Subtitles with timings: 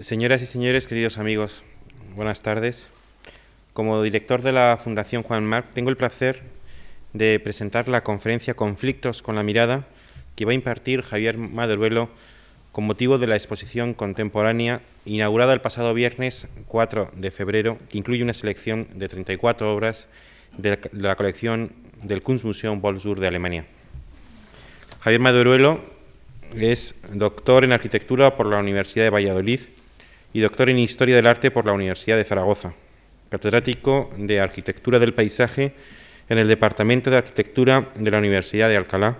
[0.00, 1.64] Señoras y señores, queridos amigos,
[2.16, 2.88] buenas tardes.
[3.74, 6.40] Como director de la Fundación Juan Marc, tengo el placer
[7.12, 9.86] de presentar la conferencia Conflictos con la mirada
[10.34, 12.08] que va a impartir Javier Maderuelo
[12.72, 18.22] con motivo de la exposición contemporánea inaugurada el pasado viernes 4 de febrero, que incluye
[18.22, 20.08] una selección de 34 obras
[20.56, 21.70] de la colección
[22.02, 23.66] del Kunstmuseum Wolfsburg de Alemania.
[25.00, 25.80] Javier Maderuelo
[26.56, 29.60] es doctor en arquitectura por la Universidad de Valladolid
[30.32, 32.72] y doctor en Historia del Arte por la Universidad de Zaragoza,
[33.28, 35.74] catedrático de Arquitectura del Paisaje
[36.28, 39.18] en el Departamento de Arquitectura de la Universidad de Alcalá.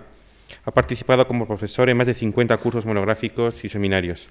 [0.65, 4.29] Ha participado como profesor en más de 50 cursos monográficos y seminarios.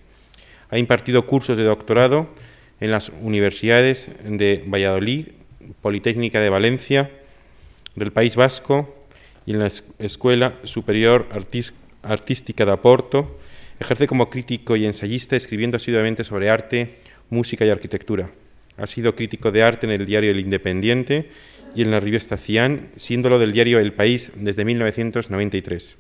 [0.71, 2.29] Ha impartido cursos de doctorado
[2.81, 5.29] en las universidades de Valladolid,
[5.83, 7.11] Politécnica de Valencia,
[7.95, 8.93] del País Vasco
[9.47, 11.29] y en la Escuela Superior
[12.03, 13.39] Artística de Aporto,
[13.83, 16.95] Ejerce como crítico y ensayista, escribiendo asiduamente sobre arte,
[17.31, 18.31] música y arquitectura.
[18.77, 21.31] Ha sido crítico de arte en el diario El Independiente
[21.75, 25.99] y en la revista Cian, síndolo del diario El País desde 1993.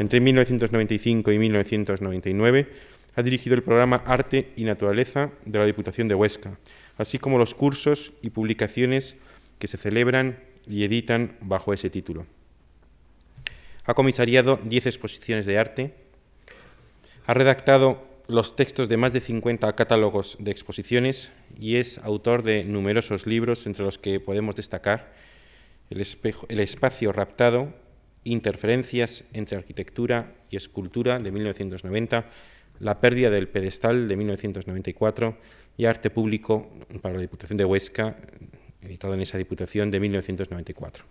[0.00, 2.68] Entre 1995 y 1999
[3.14, 6.58] ha dirigido el programa Arte y Naturaleza de la Diputación de Huesca,
[6.98, 9.18] así como los cursos y publicaciones
[9.60, 12.26] que se celebran y editan bajo ese título.
[13.84, 16.03] Ha comisariado 10 exposiciones de arte,
[17.26, 22.64] ha redactado los textos de más de 50 catálogos de exposiciones y es autor de
[22.64, 25.12] numerosos libros, entre los que podemos destacar
[25.90, 26.00] El,
[26.60, 27.74] espacio raptado,
[28.26, 32.26] Interferencias entre arquitectura y escultura de 1990,
[32.80, 35.36] La pérdida del pedestal de 1994
[35.76, 36.70] y Arte público
[37.02, 38.16] para la Diputación de Huesca,
[38.80, 41.04] editado en esa Diputación de 1994.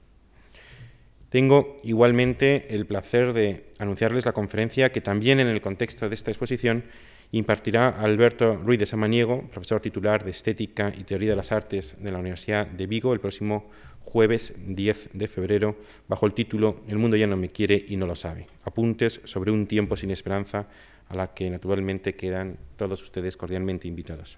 [1.33, 6.29] Tengo igualmente el placer de anunciarles la conferencia que también en el contexto de esta
[6.29, 6.83] exposición
[7.31, 12.11] impartirá Alberto Ruiz de Samaniego, profesor titular de Estética y Teoría de las Artes de
[12.11, 13.67] la Universidad de Vigo, el próximo
[14.01, 15.75] jueves 10 de febrero,
[16.07, 18.45] bajo el título El mundo ya no me quiere y no lo sabe.
[18.63, 20.67] Apuntes sobre un tiempo sin esperanza
[21.07, 24.37] a la que naturalmente quedan todos ustedes cordialmente invitados.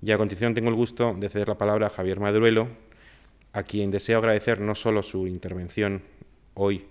[0.00, 2.68] Y a continuación tengo el gusto de ceder la palabra a Javier Maduruelo,
[3.58, 6.02] a quien deseo agradecer no solo su intervención
[6.54, 6.86] hoy,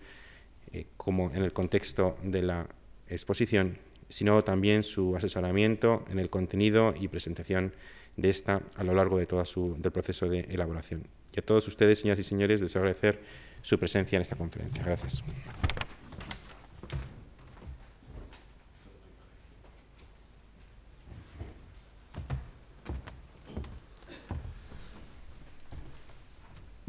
[0.74, 2.68] eh, como en el contexto de la
[3.08, 3.78] exposición,
[4.10, 7.74] sino también su asesoramiento en el contenido y presentación
[8.18, 11.08] de esta a lo largo de todo su, del proceso de elaboración.
[11.34, 13.22] Y a todos ustedes, señoras y señores, deseo agradecer
[13.62, 14.84] su presencia en esta conferencia.
[14.84, 15.24] Gracias.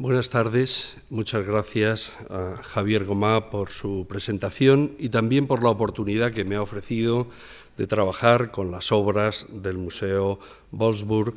[0.01, 6.31] Buenas tardes, muchas gracias a Javier Gomá por su presentación y también por la oportunidad
[6.31, 7.27] que me ha ofrecido
[7.75, 10.39] de trabajar con las obras del Museo
[10.71, 11.35] Wolfsburg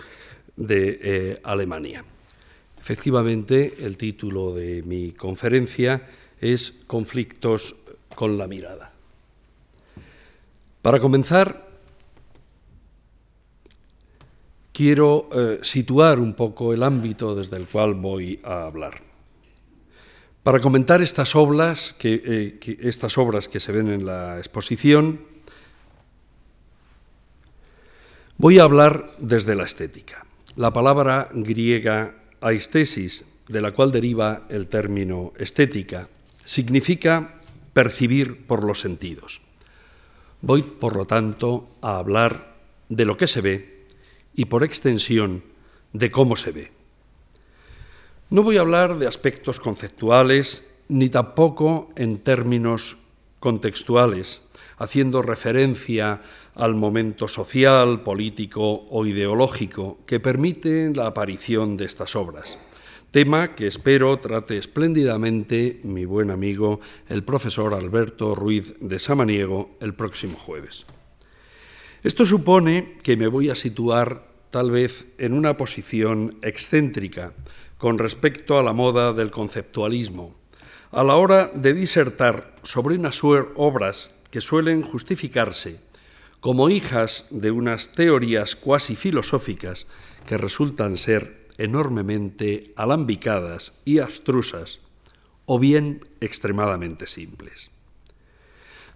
[0.54, 2.04] de eh, Alemania.
[2.80, 6.08] Efectivamente, el título de mi conferencia
[6.40, 7.74] es Conflictos
[8.14, 8.92] con la mirada.
[10.82, 11.71] Para comenzar,
[14.72, 19.02] quiero eh, situar un poco el ámbito desde el cual voy a hablar.
[20.42, 25.20] Para comentar estas obras que, eh, estas obras que se ven en la exposición,
[28.38, 30.26] voy a hablar desde la estética.
[30.56, 36.08] La palabra griega aistesis, de la cual deriva el término estética,
[36.44, 37.38] significa
[37.72, 39.40] percibir por los sentidos.
[40.40, 42.56] Voy, por lo tanto, a hablar
[42.88, 43.71] de lo que se ve
[44.34, 45.44] y por extensión
[45.92, 46.72] de cómo se ve.
[48.30, 52.98] No voy a hablar de aspectos conceptuales ni tampoco en términos
[53.40, 54.44] contextuales,
[54.78, 56.22] haciendo referencia
[56.54, 62.58] al momento social, político o ideológico que permite la aparición de estas obras,
[63.10, 69.94] tema que espero trate espléndidamente mi buen amigo el profesor Alberto Ruiz de Samaniego el
[69.94, 70.86] próximo jueves.
[72.02, 77.32] Esto supone que me voy a situar tal vez en una posición excéntrica
[77.78, 80.34] con respecto a la moda del conceptualismo,
[80.90, 85.78] a la hora de disertar sobre unas obras que suelen justificarse
[86.40, 89.86] como hijas de unas teorías cuasi filosóficas
[90.26, 94.80] que resultan ser enormemente alambicadas y abstrusas,
[95.46, 97.70] o bien extremadamente simples.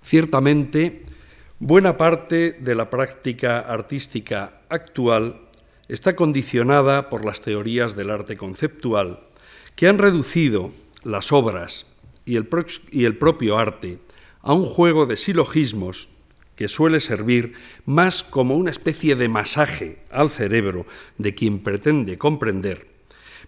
[0.02, 1.06] Ciertamente,
[1.58, 5.40] Buena parte de la práctica artística actual
[5.88, 9.20] está condicionada por las teorías del arte conceptual,
[9.74, 10.70] que han reducido
[11.02, 11.86] las obras
[12.26, 14.00] y el, propio arte
[14.42, 16.10] a un juego de silogismos
[16.56, 17.54] que suele servir
[17.86, 20.84] más como una especie de masaje al cerebro
[21.16, 22.86] de quien pretende comprender,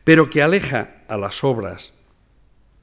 [0.05, 1.93] pero que aleja a las obras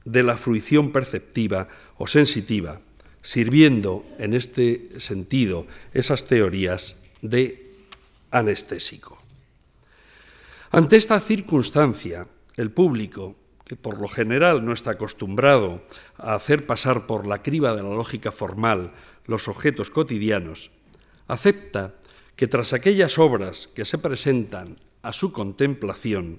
[0.04, 2.80] de la fruición perceptiva o sensitiva,
[3.26, 7.74] sirviendo en este sentido esas teorías de
[8.30, 9.18] anestésico.
[10.70, 13.34] Ante esta circunstancia, el público,
[13.64, 15.82] que por lo general no está acostumbrado
[16.18, 18.94] a hacer pasar por la criba de la lógica formal
[19.24, 20.70] los objetos cotidianos,
[21.26, 21.96] acepta
[22.36, 26.38] que tras aquellas obras que se presentan a su contemplación,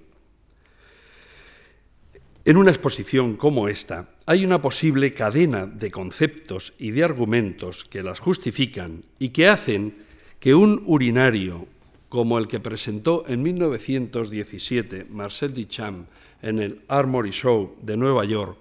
[2.48, 8.02] en una exposición como esta, hay una posible cadena de conceptos y de argumentos que
[8.02, 9.96] las justifican y que hacen
[10.40, 11.68] que un urinario
[12.08, 16.08] como el que presentó en 1917 Marcel Duchamp
[16.42, 18.58] en el Armory Show de Nueva York,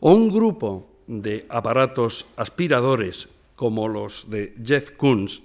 [0.00, 5.42] o un grupo de aparatos aspiradores como los de Jeff Koons,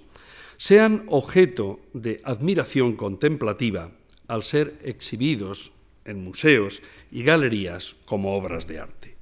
[0.56, 3.92] sean objeto de admiración contemplativa
[4.30, 5.74] al ser exhibidos
[6.06, 9.16] en museos y galerías como obras de arte.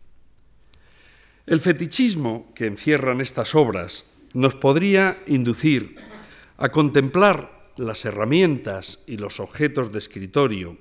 [1.45, 5.95] El fetichismo que encierran estas obras nos podría inducir
[6.57, 10.77] a contemplar las herramientas y los objetos de escritorio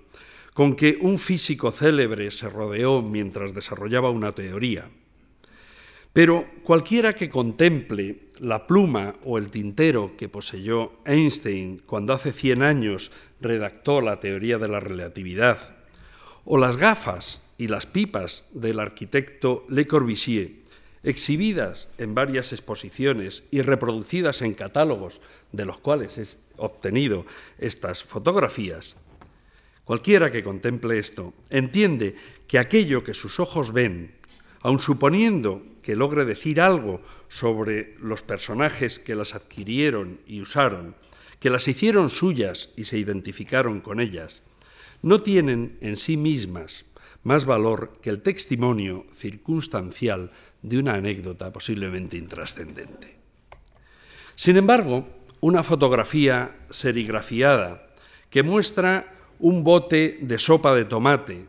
[0.53, 4.91] con que un físico célebre se rodeó mientras desarrollaba una teoría.
[6.13, 12.63] Pero cualquiera que contemple la pluma o el tintero que poseyó Einstein cuando hace 100
[12.63, 15.80] años redactó la teoría de la relatividad,
[16.53, 20.51] o las gafas y las pipas del arquitecto Le Corbusier,
[21.05, 25.21] exhibidas en varias exposiciones y reproducidas en catálogos
[25.53, 26.27] de los cuales he
[26.57, 27.25] obtenido
[27.59, 28.97] estas fotografías,
[29.85, 32.17] cualquiera que contemple esto entiende
[32.49, 34.17] que aquello que sus ojos ven,
[34.61, 40.97] aun suponiendo que logre decir algo sobre los personajes que las adquirieron y usaron,
[41.39, 44.43] que las hicieron suyas y se identificaron con ellas,
[45.03, 46.85] no tienen en sí mismas
[47.23, 50.31] más valor que el testimonio circunstancial
[50.63, 53.17] de una anécdota posiblemente intrascendente.
[54.35, 55.07] Sin embargo,
[55.41, 57.87] una fotografía serigrafiada
[58.31, 61.47] que muestra un bote de sopa de tomate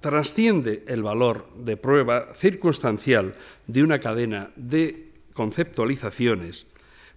[0.00, 3.34] trasciende el valor de prueba circunstancial
[3.66, 6.66] de una cadena de conceptualizaciones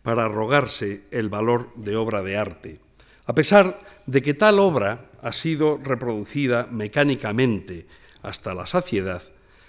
[0.01, 2.79] para arrogarse el valor de obra de arte,
[3.25, 7.87] a pesar de que tal obra ha sido reproducida mecánicamente
[8.21, 9.23] hasta la saciedad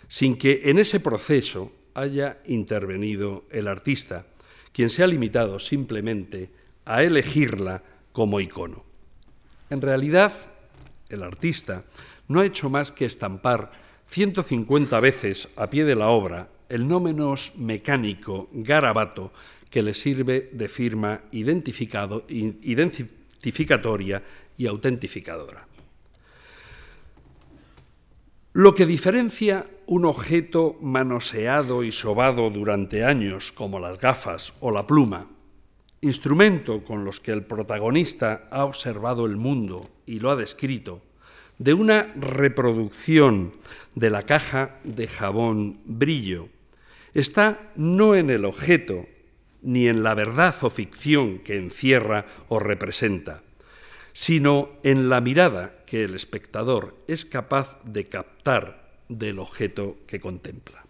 [0.09, 4.27] sin que en ese proceso haya intervenido el artista,
[4.73, 6.51] quien se ha limitado simplemente
[6.85, 8.85] a elegirla como icono.
[9.71, 10.33] En realidad,
[11.09, 11.85] el artista
[12.29, 13.71] no ha hecho más que estampar
[14.07, 19.33] 150 veces a pie de la obra el no menos mecánico garabato
[19.71, 21.23] que le sirve de firma
[24.57, 25.67] y autentificadora.
[28.53, 34.87] Lo que diferencia un objeto manoseado y sobado durante años, como las gafas o la
[34.87, 35.29] pluma,
[36.01, 41.03] instrumento con los que el protagonista ha observado el mundo y lo ha descrito,
[41.59, 43.53] de una reproducción
[43.95, 46.49] de la caja de jabón brillo,
[47.13, 49.07] está no en el objeto,
[49.65, 53.43] ni en la verdad o ficción que encierra o representa,
[54.13, 60.85] sino en la mirada que el espectador es capaz de captar del objeto que contempla.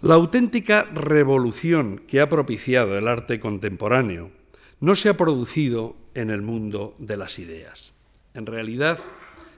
[0.00, 4.32] La auténtica revolución que ha propiciado el arte contemporáneo
[4.80, 7.94] no se ha producido en el mundo de las ideas.
[8.34, 8.98] En realidad,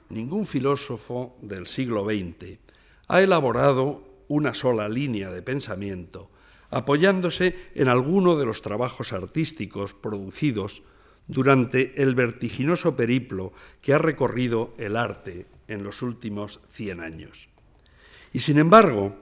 [0.08, 2.58] ningún filósofo del siglo XX
[3.08, 6.30] ha elaborado una sola línea de pensamiento
[6.70, 10.82] apoyándose en alguno de los trabajos artísticos producidos
[11.28, 17.48] durante el vertiginoso periplo que ha recorrido el arte en los últimos 100 años.
[18.32, 19.16] Y sin embargo,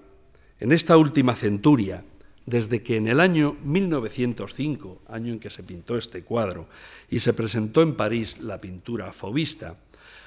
[0.60, 2.04] en esta última centuria,
[2.46, 6.68] desde que en el año 1905, año en que se pintó este cuadro,
[7.08, 9.76] y se presentó en París la pintura fobista,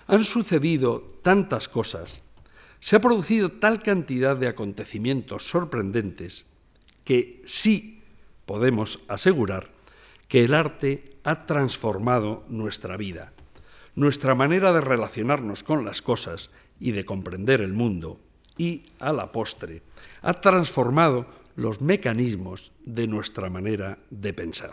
[0.07, 2.21] han sucedido tantas cosas,
[2.79, 6.45] se ha producido tal cantidad de acontecimientos sorprendentes,
[7.07, 8.03] que sí
[8.45, 9.71] podemos asegurar
[10.27, 13.31] que el arte ha transformado nuestra vida,
[13.95, 16.49] nuestra manera de relacionarnos con las cosas
[16.81, 18.19] y de comprender el mundo,
[18.57, 19.83] y, a la postre,
[20.21, 24.71] ha transformado los mecanismos de nuestra manera de pensar.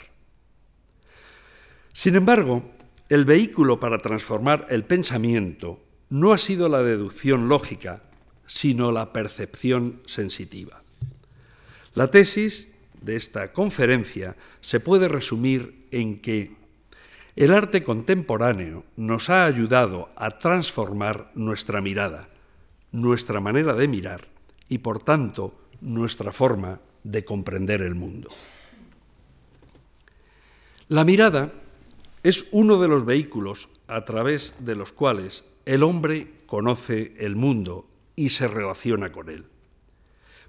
[1.93, 2.65] Sin embargo,
[3.11, 8.03] el vehículo para transformar el pensamiento no ha sido la deducción lógica,
[8.45, 10.84] sino la percepción sensitiva.
[11.95, 12.71] La tesis
[13.01, 16.57] de esta conferencia se puede resumir en que
[17.37, 22.29] el arte contemporáneo nos ha ayudado a transformar nuestra mirada,
[22.91, 24.29] nuestra manera de mirar
[24.69, 28.31] y por tanto nuestra forma de comprender el mundo.
[30.89, 31.53] La mirada
[32.23, 37.87] es uno de los vehículos a través de los cuales el hombre conoce el mundo
[38.17, 39.47] y se relaciona con él.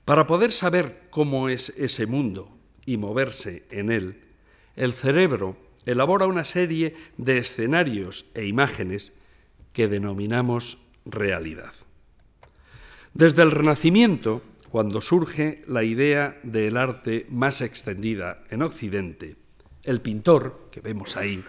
[0.05, 4.21] Para poder saber cómo es ese mundo y moverse en él,
[4.75, 5.57] el cerebro
[5.87, 9.13] elabora una serie de escenarios e imágenes
[9.73, 11.73] que denominamos realidad.
[13.15, 19.37] Desde el Renacimiento, cuando surge la idea del arte más extendida en Occidente,
[19.83, 21.43] el pintor, que vemos ahí,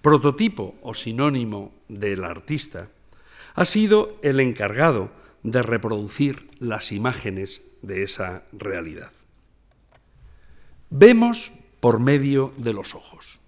[0.00, 2.88] prototipo o sinónimo del artista,
[3.54, 5.10] ha sido el encargado
[5.42, 9.12] de reproducir las imágenes de esa realidad.
[10.90, 13.40] Vemos por medio de los ojos.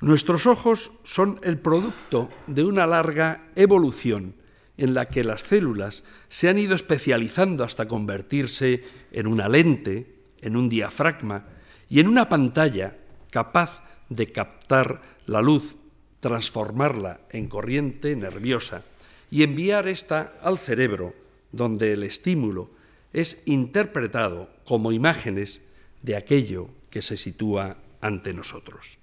[0.00, 4.34] Nuestros ojos son el producto de una larga evolución
[4.76, 10.56] en la que las células se han ido especializando hasta convertirse en una lente, en
[10.56, 11.46] un diafragma
[11.88, 12.98] y en una pantalla
[13.30, 15.76] capaz de captar la luz,
[16.20, 18.82] transformarla en corriente nerviosa
[19.30, 21.14] y enviar esta al cerebro,
[21.52, 22.70] donde el estímulo
[23.12, 25.62] es interpretado como imágenes
[26.02, 28.98] de aquello que se sitúa ante nosotros.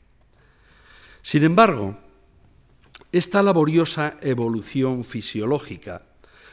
[1.21, 1.97] Sin embargo,
[3.11, 6.03] esta laboriosa evolución fisiológica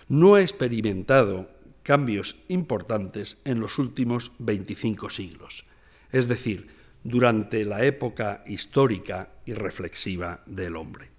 [0.08, 1.50] no ha experimentado
[1.82, 5.64] cambios importantes en los últimos 25 siglos,
[6.12, 6.68] es decir,
[7.02, 11.10] durante la época histórica y reflexiva del hombre.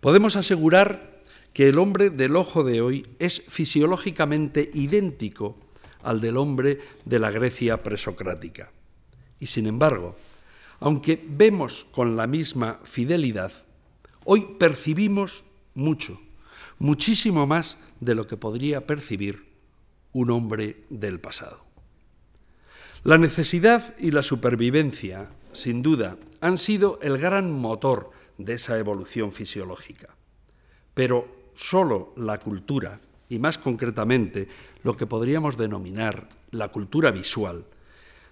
[0.00, 1.15] Podemos asegurar
[1.56, 5.56] que el hombre del ojo de hoy es fisiológicamente idéntico
[6.02, 8.70] al del hombre de la Grecia presocrática.
[9.40, 10.16] Y sin embargo,
[10.80, 13.52] aunque vemos con la misma fidelidad,
[14.26, 16.20] hoy percibimos mucho,
[16.78, 19.46] muchísimo más de lo que podría percibir
[20.12, 21.64] un hombre del pasado.
[23.02, 29.32] La necesidad y la supervivencia, sin duda, han sido el gran motor de esa evolución
[29.32, 30.14] fisiológica.
[30.92, 34.46] Pero solo la cultura, y más concretamente
[34.84, 37.64] lo que podríamos denominar la cultura visual,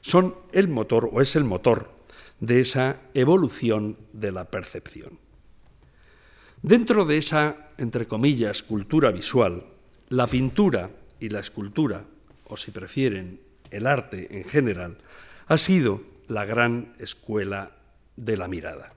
[0.01, 1.91] son el motor o es el motor
[2.39, 5.19] de esa evolución de la percepción.
[6.63, 9.67] Dentro de esa, entre comillas, cultura visual,
[10.11, 12.05] la pintura y la escultura,
[12.47, 13.41] o si prefieren,
[13.71, 14.99] el arte en general,
[15.47, 17.73] ha sido la gran escuela
[18.17, 18.93] de la mirada.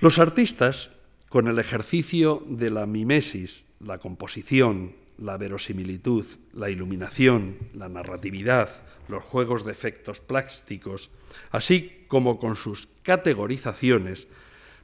[0.00, 0.97] Los artistas,
[1.28, 8.70] con el ejercicio de la mimesis, la composición, la verosimilitud, la iluminación, la narratividad,
[9.08, 11.10] los juegos de efectos plásticos,
[11.50, 14.28] así como con sus categorizaciones,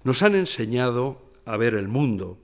[0.02, 2.38] nos han enseñado a ver el mundo,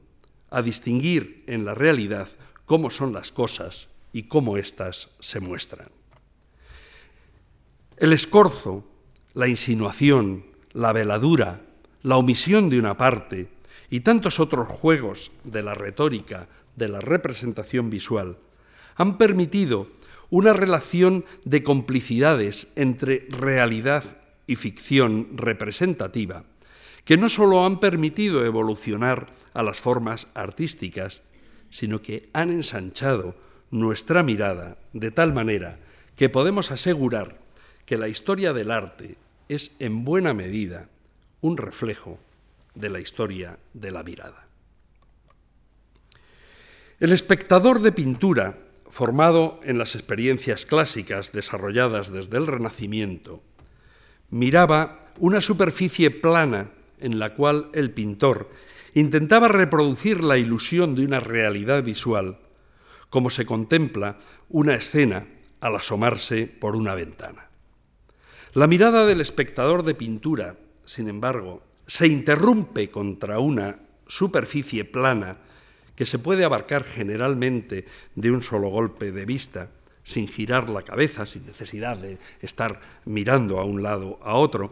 [0.50, 2.28] a distinguir en la realidad
[2.64, 5.88] cómo son las cosas y cómo éstas se muestran.
[7.96, 8.84] El escorzo,
[9.34, 11.62] la insinuación, la veladura,
[12.02, 13.48] la omisión de una parte
[13.90, 18.38] y tantos otros juegos de la retórica, de la representación visual,
[18.96, 19.88] han permitido
[20.30, 26.44] una relación de complicidades entre realidad y ficción representativa,
[27.04, 31.24] que no solo han permitido evolucionar a las formas artísticas,
[31.70, 33.34] sino que han ensanchado
[33.70, 35.78] nuestra mirada de tal manera
[36.16, 37.38] que podemos asegurar
[37.86, 39.16] que la historia del arte
[39.48, 40.88] es en buena medida
[41.40, 42.18] un reflejo
[42.74, 44.46] de la historia de la mirada.
[46.98, 48.58] El espectador de pintura
[48.90, 53.42] formado en las experiencias clásicas desarrolladas desde el Renacimiento,
[54.28, 58.50] miraba una superficie plana en la cual el pintor
[58.92, 62.40] intentaba reproducir la ilusión de una realidad visual,
[63.08, 65.26] como se contempla una escena
[65.60, 67.48] al asomarse por una ventana.
[68.52, 75.38] La mirada del espectador de pintura, sin embargo, se interrumpe contra una superficie plana
[75.96, 79.70] que se puede abarcar generalmente de un solo golpe de vista,
[80.04, 84.70] sin girar la cabeza, sin necesidad de estar mirando a un lado a otro,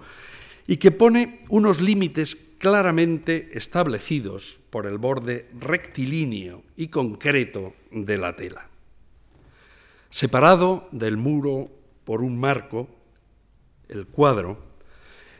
[0.68, 8.36] y que pone unos límites claramente establecidos por el borde rectilíneo y concreto de la
[8.36, 8.68] tela.
[10.08, 11.68] Separado del muro
[12.04, 12.88] por un marco,
[13.88, 14.67] el cuadro,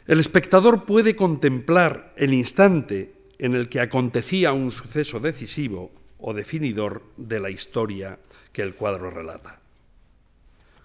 [0.08, 7.04] el espectador puede contemplar el instante en el que acontecía un suceso decisivo o definidor
[7.18, 8.18] de la historia
[8.52, 9.60] que el cuadro relata.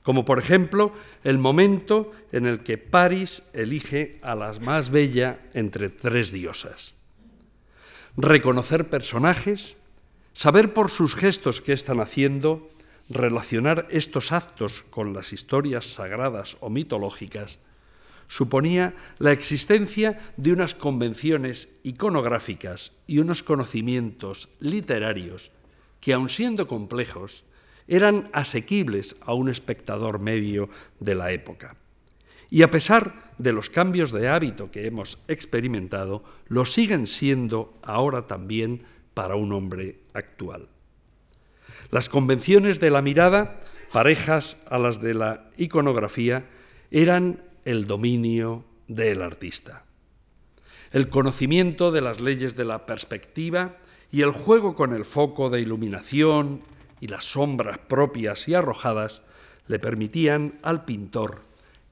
[0.04, 0.92] como por ejemplo
[1.24, 6.96] el momento en el que París elige a la más bella entre tres diosas.
[8.18, 9.78] Reconocer personajes,
[10.34, 12.68] saber por sus gestos qué están haciendo,
[13.10, 17.60] relacionar estos actos con las historias sagradas o mitológicas,
[18.28, 25.52] suponía la existencia de unas convenciones iconográficas y unos conocimientos literarios
[26.00, 27.44] que, aun siendo complejos,
[27.88, 31.76] eran asequibles a un espectador medio de la época.
[32.50, 38.28] Y a pesar de los cambios de hábito que hemos experimentado, lo siguen siendo ahora
[38.28, 40.70] también para un hombre actual.
[41.90, 43.60] Las convenciones de la mirada,
[43.92, 46.46] parejas a las de la iconografía,
[46.92, 49.86] eran el dominio del artista.
[50.92, 53.78] El conocimiento de las leyes de la perspectiva
[54.12, 56.62] y el juego con el foco de iluminación
[57.00, 59.24] y las sombras propias y arrojadas
[59.68, 61.42] le permitían al pintor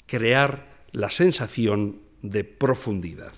[0.06, 3.34] crear la sensación de profundidad.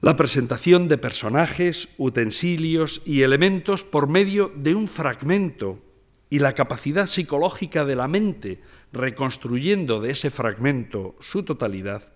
[0.00, 5.80] La presentación de personajes, utensilios y elementos por medio de un fragmento
[6.30, 8.60] y la capacidad psicológica de la mente
[8.92, 12.12] reconstruyendo de ese fragmento su totalidad,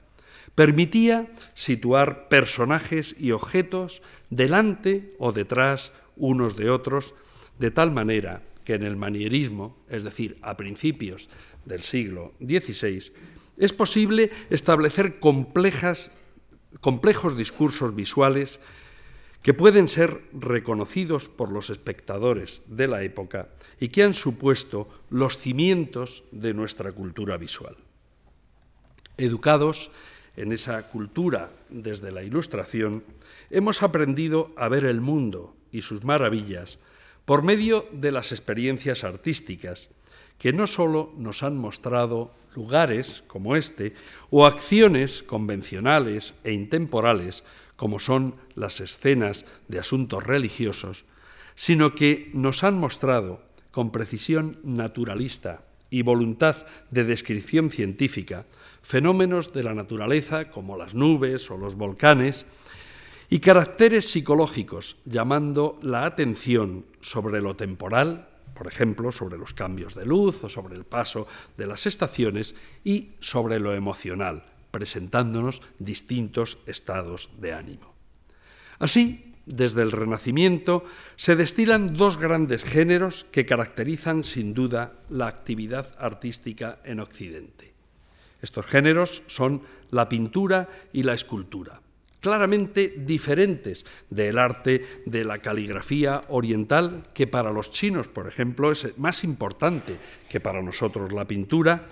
[0.55, 7.15] permitía situar personajes y objetos delante o detrás unos de otros,
[7.59, 11.29] de tal manera que en el manierismo, es decir, a principios
[11.65, 13.13] del siglo XVI,
[13.59, 16.11] es posible establecer complejos
[17.37, 18.61] discursos visuales
[19.43, 23.49] que pueden ser reconocidos por los espectadores de la época
[23.81, 27.77] y que han supuesto los cimientos de nuestra cultura visual.
[29.17, 29.91] Educados
[30.37, 33.05] en esa cultura desde la Ilustración,
[33.51, 36.79] hemos aprendido a ver el mundo y sus maravillas
[37.25, 39.91] por medio de las experiencias artísticas,
[40.39, 43.95] que no sólo nos han mostrado lugares como este
[44.31, 47.45] o acciones convencionales e intemporales,
[47.83, 51.05] como son las escenas de asuntos religiosos,
[51.57, 58.47] sino que nos han mostrado con precisión naturalista y voluntad de descripción científica
[58.83, 62.47] fenómenos de la naturaleza como las nubes o los volcanes,
[63.29, 70.07] y caracteres psicológicos, llamando la atención sobre lo temporal, por ejemplo, sobre los cambios de
[70.07, 72.55] luz o sobre el paso de las estaciones,
[72.85, 77.95] y sobre lo emocional, presentándonos distintos estados de ánimo.
[78.81, 85.95] Así, desde el Renacimiento se destilan dos grandes géneros que caracterizan sin duda la actividad
[85.99, 87.75] artística en Occidente.
[88.41, 91.81] Estos géneros son la pintura y la escultura
[92.23, 98.97] claramente diferentes del arte de la caligrafía oriental, que para los chinos, por ejemplo, es
[98.97, 99.99] más importante
[100.31, 101.89] que para nosotros la pintura,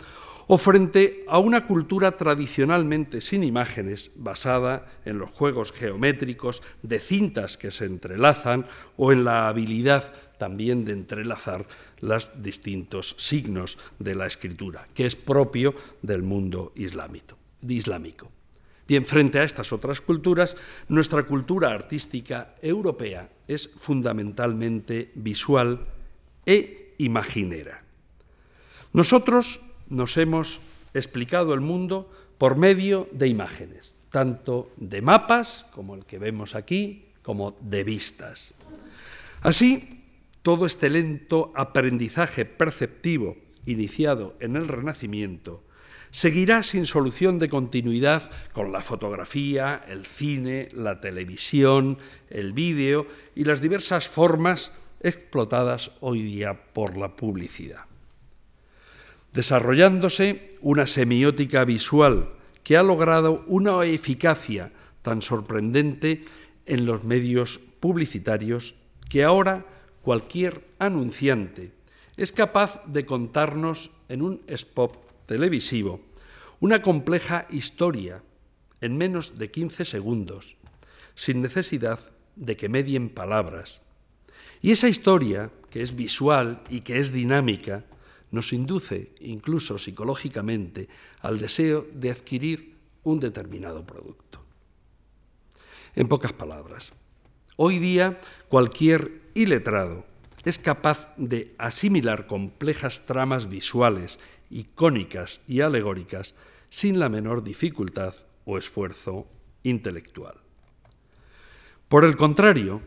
[0.50, 7.56] o frente a una cultura tradicionalmente sin imágenes, basada en los juegos geométricos de cintas
[7.56, 11.68] que se entrelazan o en la habilidad también de entrelazar
[12.00, 17.38] los distintos signos de la escritura, que es propio del mundo islámico.
[18.88, 20.56] Bien, frente a estas otras culturas,
[20.88, 25.86] nuestra cultura artística europea es fundamentalmente visual
[26.44, 27.84] e imaginera.
[28.92, 30.60] Nosotros nos hemos
[30.94, 37.04] explicado el mundo por medio de imágenes, tanto de mapas, como el que vemos aquí,
[37.22, 38.54] como de vistas.
[39.42, 40.04] Así,
[40.42, 45.62] todo este lento aprendizaje perceptivo iniciado en el Renacimiento
[46.10, 51.98] seguirá sin solución de continuidad con la fotografía, el cine, la televisión,
[52.30, 57.89] el vídeo y las diversas formas explotadas hoy día por la publicidad.
[59.32, 62.30] Desarrollándose una semiótica visual
[62.62, 66.24] que ha logrado una eficacia tan sorprendente
[66.66, 68.74] en los medios publicitarios
[69.08, 69.66] que ahora
[70.02, 71.72] cualquier anunciante
[72.16, 76.00] es capaz de contarnos en un spot televisivo
[76.60, 78.22] una compleja historia
[78.82, 80.56] en menos de 15 segundos,
[81.14, 81.98] sin necesidad
[82.36, 83.80] de que medien palabras.
[84.60, 87.84] Y esa historia, que es visual y que es dinámica,
[88.30, 90.88] nos induce, incluso psicológicamente,
[91.20, 94.44] al deseo de adquirir un determinado producto.
[95.94, 96.92] En pocas palabras,
[97.56, 100.06] hoy día cualquier iletrado
[100.44, 106.34] es capaz de asimilar complejas tramas visuales icónicas y alegóricas
[106.68, 108.14] sin la menor dificultad
[108.44, 109.26] o esfuerzo
[109.62, 110.34] intelectual.
[111.88, 112.80] Por el contrario,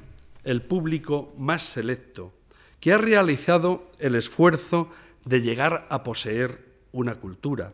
[0.44, 2.34] el público más selecto,
[2.80, 4.90] que ha realizado el esfuerzo
[5.26, 7.74] de llegar a poseer una cultura,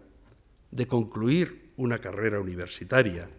[0.71, 3.29] de concluir una carrera universitaria,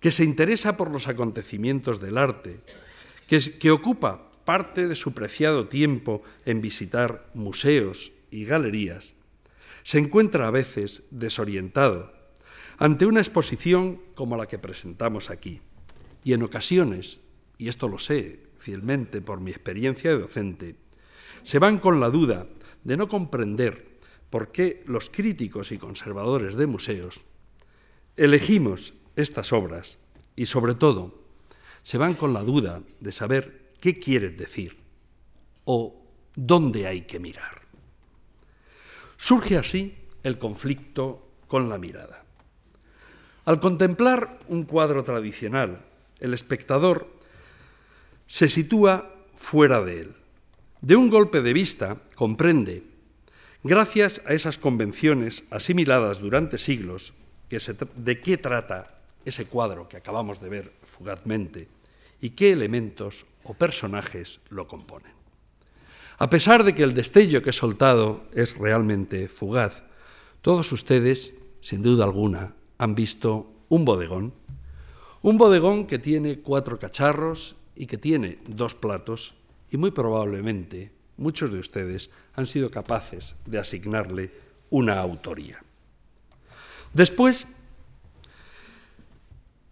[0.00, 2.60] que se interesa por los acontecimientos del arte,
[3.26, 9.14] que, que ocupa parte de su preciado tiempo en visitar museos y galerías,
[9.82, 12.12] se encuentra a veces desorientado
[12.78, 15.60] ante una exposición como la que presentamos aquí.
[16.24, 17.20] Y en ocasiones,
[17.58, 20.76] y esto lo sé fielmente por mi experiencia de docente,
[21.42, 22.46] se van con la duda
[22.86, 23.98] de no comprender
[24.30, 27.24] por qué los críticos y conservadores de museos
[28.16, 29.98] elegimos estas obras
[30.36, 31.18] y sobre todo
[31.82, 34.76] se van con la duda de saber qué quieren decir
[35.64, 36.00] o
[36.36, 37.62] dónde hay que mirar.
[39.16, 42.24] Surge así el conflicto con la mirada.
[43.46, 45.84] Al contemplar un cuadro tradicional,
[46.20, 47.08] el espectador
[48.28, 50.16] se sitúa fuera de él.
[50.82, 52.84] De un golpe de vista comprende,
[53.64, 57.14] gracias a esas convenciones asimiladas durante siglos,
[57.48, 61.68] de qué trata ese cuadro que acabamos de ver fugazmente
[62.20, 65.12] y qué elementos o personajes lo componen.
[66.18, 69.82] A pesar de que el destello que he soltado es realmente fugaz,
[70.42, 74.32] todos ustedes, sin duda alguna, han visto un bodegón.
[75.22, 79.34] Un bodegón que tiene cuatro cacharros y que tiene dos platos
[79.70, 84.30] y muy probablemente muchos de ustedes han sido capaces de asignarle
[84.70, 85.62] una autoría.
[86.92, 87.48] Después,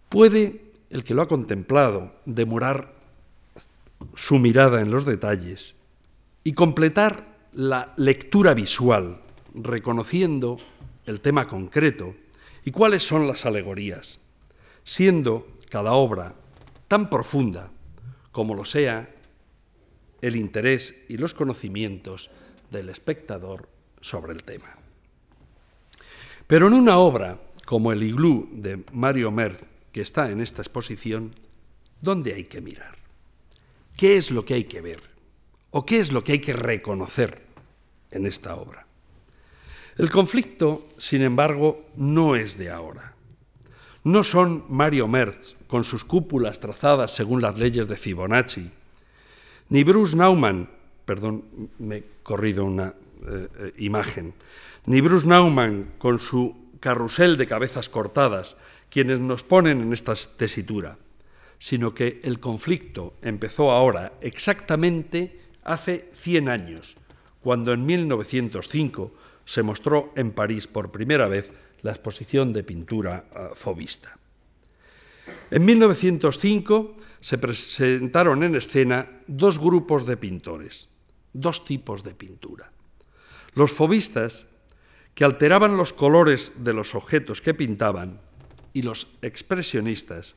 [0.09, 2.93] puede el que lo ha contemplado demorar
[4.13, 5.77] su mirada en los detalles
[6.43, 9.21] y completar la lectura visual,
[9.53, 10.57] reconociendo
[11.05, 12.15] el tema concreto
[12.63, 14.19] y cuáles son las alegorías,
[14.83, 16.35] siendo cada obra
[16.87, 17.71] tan profunda
[18.31, 19.14] como lo sea
[20.21, 22.31] el interés y los conocimientos
[22.71, 23.69] del espectador
[24.01, 24.77] sobre el tema.
[26.47, 31.31] Pero en una obra como el iglú de Mario Merz, que está en esta exposición,
[32.01, 32.95] ¿dónde hay que mirar?
[33.97, 34.99] ¿Qué es lo que hay que ver?
[35.71, 37.41] ¿O qué es lo que hay que reconocer
[38.11, 38.85] en esta obra?
[39.97, 43.15] El conflicto, sin embargo, no es de ahora.
[44.03, 48.69] No son Mario Merz, con sus cúpulas trazadas según las leyes de Fibonacci,
[49.69, 50.69] ni Bruce Nauman,
[51.05, 51.43] perdón,
[51.79, 52.93] me he corrido una
[53.27, 54.33] eh, eh, imagen,
[54.85, 58.57] ni Bruce Nauman con su carrusel de cabezas cortadas,
[58.89, 60.97] quienes nos ponen en esta tesitura,
[61.57, 66.97] sino que el conflicto empezó ahora exactamente hace 100 años,
[67.41, 69.13] cuando en 1905
[69.45, 71.51] se mostró en París por primera vez
[71.81, 74.17] la exposición de pintura uh, fobista.
[75.51, 80.89] En 1905 se presentaron en escena dos grupos de pintores,
[81.33, 82.71] dos tipos de pintura.
[83.53, 84.47] Los fobistas,
[85.13, 88.19] que alteraban los colores de los objetos que pintaban,
[88.73, 90.35] y los expresionistas,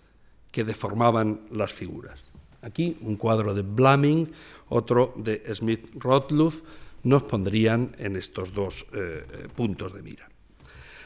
[0.52, 2.30] que deformaban las figuras.
[2.62, 4.30] Aquí un cuadro de Blaming,
[4.68, 6.62] otro de Smith Rothluff,
[7.02, 10.28] nos pondrían en estos dos eh, puntos de mira.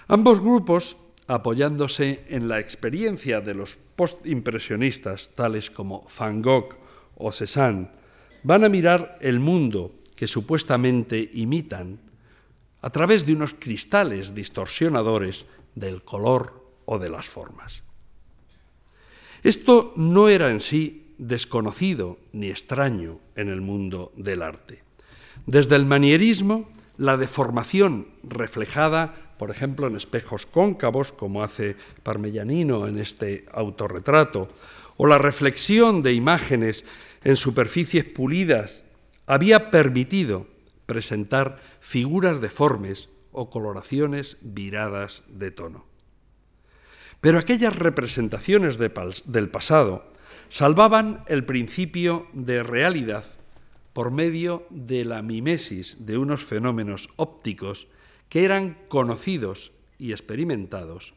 [0.09, 6.79] Ambos grupos, apoyándose en la experiencia de los postimpresionistas tales como Van Gogh
[7.17, 7.91] o Cézanne,
[8.43, 12.01] van a mirar el mundo que supuestamente imitan
[12.81, 17.85] a través de unos cristales distorsionadores del color o de las formas.
[19.43, 24.83] Esto no era en sí desconocido ni extraño en el mundo del arte.
[25.47, 31.75] Desde el manierismo, la deformación reflejada, por ejemplo, en espejos cóncavos, como hace
[32.05, 34.47] Parmellanino en este autorretrato,
[34.97, 36.85] o la reflexión de imágenes
[37.25, 38.85] en superficies pulidas,
[39.27, 40.47] había permitido
[40.87, 45.87] presentar figuras deformes o coloraciones viradas de tono.
[47.21, 50.13] Pero aquellas representaciones del pasado
[50.51, 53.25] salvaban el principio de realidad
[53.93, 57.89] por medio de la mimesis de unos fenómenos ópticos
[58.33, 61.13] que eran conocidos y experimentados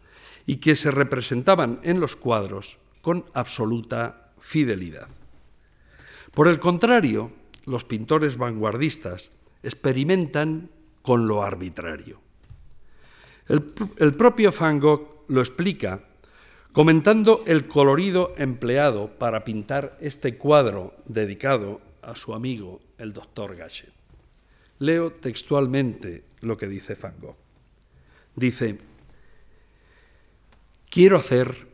[0.45, 5.07] y que se representaban en los cuadros con absoluta fidelidad.
[6.33, 7.31] Por el contrario,
[7.63, 9.31] los pintores vanguardistas
[9.63, 10.69] experimentan
[11.01, 12.19] con lo arbitrario.
[13.47, 13.61] El,
[14.15, 16.01] propio Van Gogh lo explica
[16.73, 23.94] comentando el colorido empleado para pintar este cuadro dedicado a su amigo el doctor Gachet.
[24.79, 27.37] Leo textualmente lo que dice Van Gogh.
[28.35, 28.79] Dice,
[30.89, 31.67] quiero hacer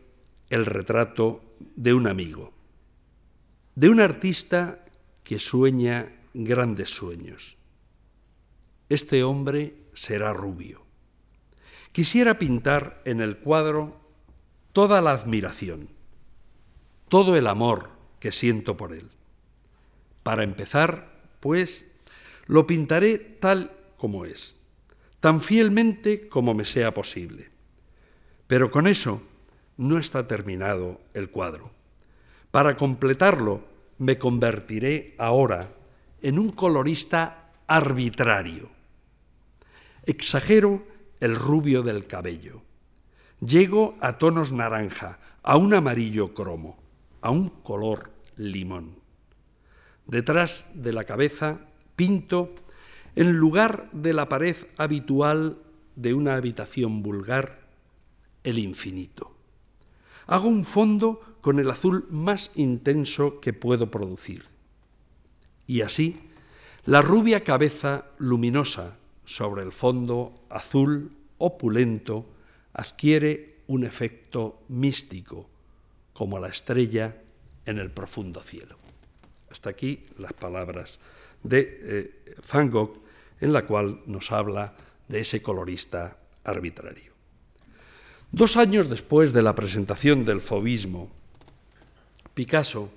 [0.49, 1.41] el retrato
[1.75, 2.53] de un amigo,
[3.75, 4.85] de un artista
[5.23, 7.57] que sueña grandes sueños.
[8.89, 10.85] este hombre será rubio.
[11.93, 14.01] Quisiera pintar en el cuadro
[14.73, 15.89] toda la admiración,
[17.07, 19.09] todo el amor que siento por él.
[20.23, 21.90] Para empezar, pues,
[22.51, 24.57] lo pintaré tal como es,
[25.21, 27.49] tan fielmente como me sea posible.
[28.45, 29.23] Pero con eso
[29.77, 31.71] no está terminado el cuadro.
[32.51, 33.63] Para completarlo,
[33.99, 35.71] me convertiré ahora
[36.21, 38.69] en un colorista arbitrario.
[40.03, 40.83] Exagero
[41.21, 42.63] el rubio del cabello.
[43.39, 46.77] Llego a tonos naranja, a un amarillo cromo,
[47.21, 48.99] a un color limón.
[50.05, 51.70] Detrás de la cabeza
[52.01, 52.49] pinto,
[53.15, 55.61] en lugar de la pared habitual
[55.95, 57.59] de una habitación vulgar,
[58.43, 59.35] el infinito.
[60.25, 64.45] Hago un fondo con el azul más intenso que puedo producir.
[65.67, 66.19] Y así,
[66.85, 72.25] la rubia cabeza luminosa sobre el fondo azul opulento
[72.73, 75.47] adquiere un efecto místico,
[76.13, 77.21] como la estrella
[77.67, 78.75] en el profundo cielo.
[79.51, 80.99] Hasta aquí las palabras
[81.43, 83.01] de eh, Van Gogh,
[83.39, 84.75] en la cual nos habla
[85.07, 87.11] de ese colorista arbitrario.
[88.31, 91.11] Dos años después de la presentación del fobismo,
[92.33, 92.91] Picasso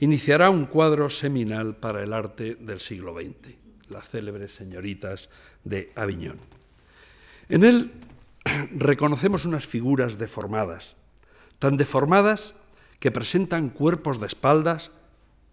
[0.00, 3.54] iniciará un cuadro seminal para el arte del siglo XX,
[3.88, 5.28] las célebres señoritas
[5.62, 6.38] de Aviñón.
[7.48, 7.92] En él
[8.72, 10.96] reconocemos unas figuras deformadas,
[11.58, 12.54] tan deformadas
[12.98, 14.90] que presentan cuerpos de espaldas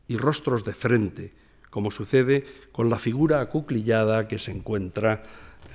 [0.08, 1.34] y rostros de frente,
[1.70, 5.24] como sucede con la figura acuclillada que se encuentra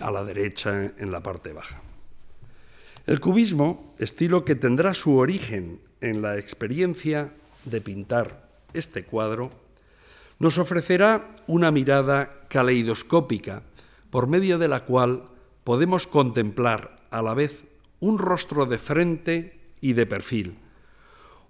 [0.01, 1.83] a la derecha en la parte baja.
[3.07, 7.33] El cubismo, estilo que tendrá su origen en la experiencia
[7.65, 9.51] de pintar este cuadro,
[10.39, 13.63] nos ofrecerá una mirada caleidoscópica
[14.11, 15.25] por medio de la cual
[15.65, 17.65] podemos contemplar a la vez
[18.01, 20.59] un rostro de frente y de perfil,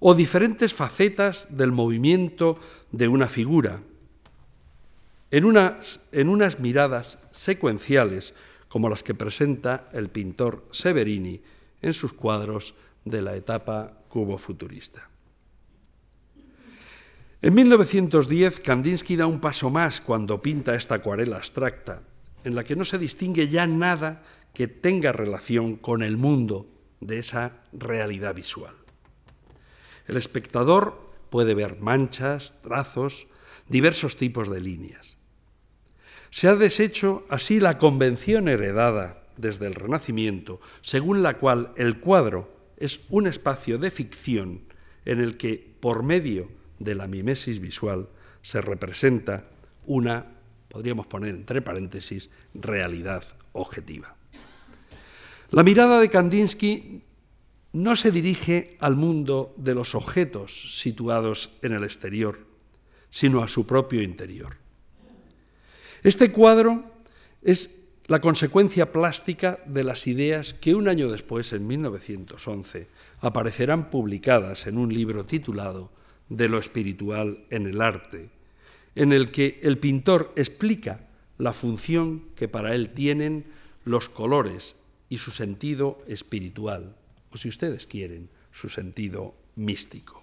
[0.00, 2.58] o diferentes facetas del movimiento
[2.90, 3.80] de una figura,
[5.32, 8.34] en unas, en unas miradas secuenciales
[8.68, 11.42] como las que presenta el pintor Severini
[11.80, 15.08] en sus cuadros de la etapa cubo-futurista.
[17.40, 22.02] En 1910, Kandinsky da un paso más cuando pinta esta acuarela abstracta,
[22.44, 26.68] en la que no se distingue ya nada que tenga relación con el mundo
[27.00, 28.74] de esa realidad visual.
[30.06, 33.28] El espectador puede ver manchas, trazos,
[33.68, 35.21] diversos tipos de líneas.
[36.32, 42.50] Se ha deshecho así la convención heredada desde el Renacimiento, según la cual el cuadro
[42.78, 44.62] es un espacio de ficción
[45.04, 48.08] en el que, por medio de la mimesis visual,
[48.40, 49.44] se representa
[49.84, 50.24] una,
[50.68, 54.16] podríamos poner entre paréntesis, realidad objetiva.
[55.50, 57.02] La mirada de Kandinsky
[57.74, 62.38] no se dirige al mundo de los objetos situados en el exterior,
[63.10, 64.61] sino a su propio interior.
[66.02, 66.84] Este cuadro
[67.42, 72.88] es la consecuencia plástica de las ideas que un año después, en 1911,
[73.20, 75.92] aparecerán publicadas en un libro titulado
[76.28, 78.30] De lo espiritual en el arte,
[78.96, 83.46] en el que el pintor explica la función que para él tienen
[83.84, 84.76] los colores
[85.08, 86.96] y su sentido espiritual
[87.32, 90.22] o si ustedes quieren, su sentido místico.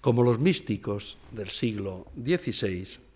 [0.00, 3.07] Como los místicos del siglo XVI,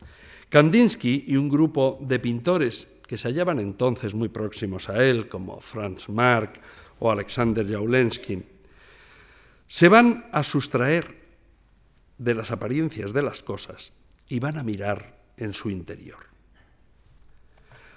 [0.52, 5.62] Kandinsky y un grupo de pintores que se hallaban entonces muy próximos a él, como
[5.62, 6.60] Franz Marc
[6.98, 8.42] o Alexander Jaulensky,
[9.66, 11.16] se van a sustraer
[12.18, 13.94] de las apariencias de las cosas
[14.28, 16.26] y van a mirar en su interior.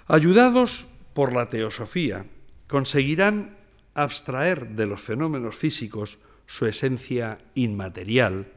[0.06, 2.24] Ayudados por la teosofía,
[2.68, 3.58] conseguirán
[3.92, 8.50] abstraer de los fenómenos físicos su esencia inmaterial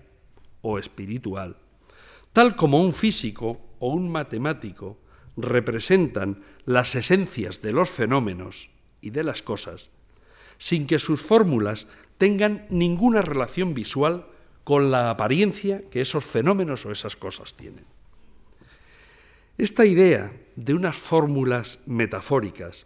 [0.62, 1.57] o espiritual,
[2.31, 4.97] tal como un físico o un matemático
[5.37, 8.69] representan las esencias de los fenómenos
[9.01, 9.89] y de las cosas,
[10.57, 11.87] sin que sus fórmulas
[12.17, 14.27] tengan ninguna relación visual
[14.63, 17.85] con la apariencia que esos fenómenos o esas cosas tienen.
[19.57, 22.85] Esta idea de unas fórmulas metafóricas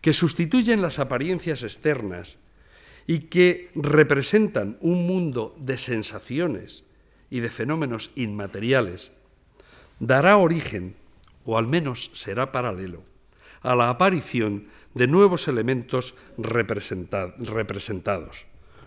[0.00, 2.38] que sustituyen las apariencias externas
[3.06, 6.84] y que representan un mundo de sensaciones
[7.28, 9.12] y de fenómenos inmateriales,
[10.00, 10.96] dará origen,
[11.44, 13.04] o al menos será paralelo,
[13.62, 18.46] a la aparición de nuevos elementos representados,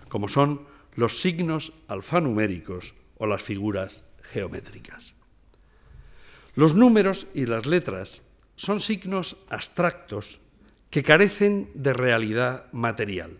[0.09, 5.15] como son los signos alfanuméricos o las figuras geométricas.
[6.55, 8.23] Los números y las letras
[8.55, 10.39] son signos abstractos
[10.89, 13.39] que carecen de realidad material.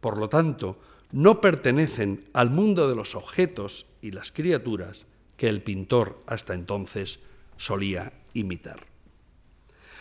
[0.00, 5.06] Por lo tanto, no pertenecen al mundo de los objetos y las criaturas
[5.38, 7.20] que el pintor hasta entonces
[7.56, 8.86] solía imitar.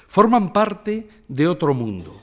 [0.08, 2.20] Forman parte de otro mundo,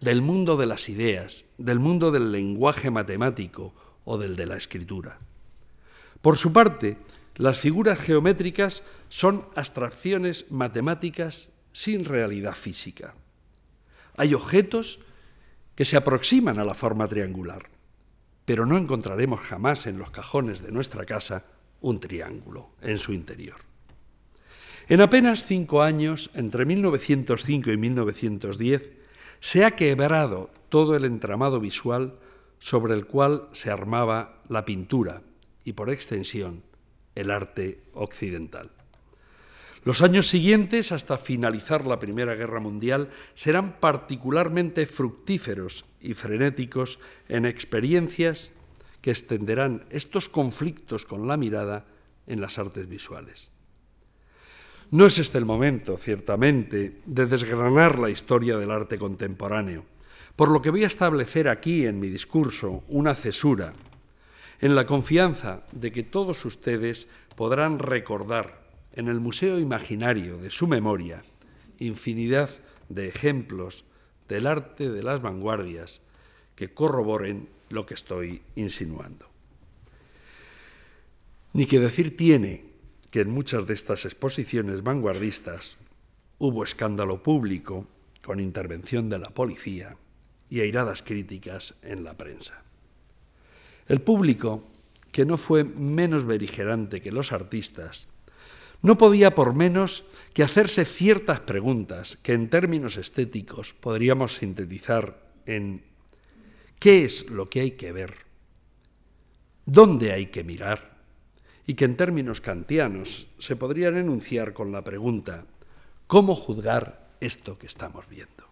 [0.00, 5.18] del mundo de las ideas, del mundo del lenguaje matemático o del de la escritura.
[6.20, 6.98] Por su parte,
[7.36, 13.14] las figuras geométricas son abstracciones matemáticas sin realidad física.
[14.18, 15.00] Hay objetos
[15.74, 17.70] que se aproximan a la forma triangular,
[18.44, 21.46] pero no encontraremos jamás en los cajones de nuestra casa
[21.80, 23.56] un triángulo en su interior.
[24.88, 28.92] En apenas cinco años, entre 1905 y 1910,
[29.40, 32.18] se ha quebrado todo el entramado visual
[32.58, 35.22] sobre el cual se armaba la pintura
[35.64, 36.64] y, por extensión,
[37.14, 38.70] el arte occidental.
[39.84, 47.46] Los años siguientes, hasta finalizar la Primera Guerra Mundial, serán particularmente fructíferos y frenéticos en
[47.46, 48.52] experiencias
[49.00, 51.86] que extenderán estos conflictos con la mirada
[52.26, 53.52] en las artes visuales.
[54.90, 59.84] No es este el momento, ciertamente, de desgranar la historia del arte contemporáneo,
[60.34, 63.74] por lo que voy a establecer aquí en mi discurso una cesura,
[64.60, 70.66] en la confianza de que todos ustedes podrán recordar en el museo imaginario de su
[70.66, 71.22] memoria
[71.78, 72.50] infinidad
[72.88, 73.84] de ejemplos
[74.28, 76.00] del arte de las vanguardias
[76.54, 79.26] que corroboren lo que estoy insinuando.
[81.52, 82.64] Ni que decir tiene
[83.10, 85.78] que en muchas de estas exposiciones vanguardistas
[86.38, 87.86] hubo escándalo público
[88.22, 89.96] con intervención de la policía
[90.50, 92.62] y airadas críticas en la prensa.
[93.86, 94.68] El público,
[95.12, 98.08] que no fue menos beligerante que los artistas,
[98.82, 100.04] no podía por menos
[100.34, 105.87] que hacerse ciertas preguntas que en términos estéticos podríamos sintetizar en
[106.78, 108.14] ¿qué es lo que hay que ver?
[109.66, 110.98] ¿Dónde hay que mirar?
[111.66, 115.44] Y que en términos kantianos se podrían enunciar con la pregunta
[116.06, 118.48] ¿cómo juzgar esto que estamos viendo?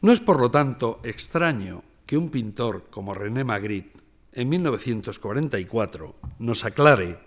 [0.00, 4.00] No es por lo tanto extraño que un pintor como René Magritte
[4.32, 7.18] en 1944 nos aclare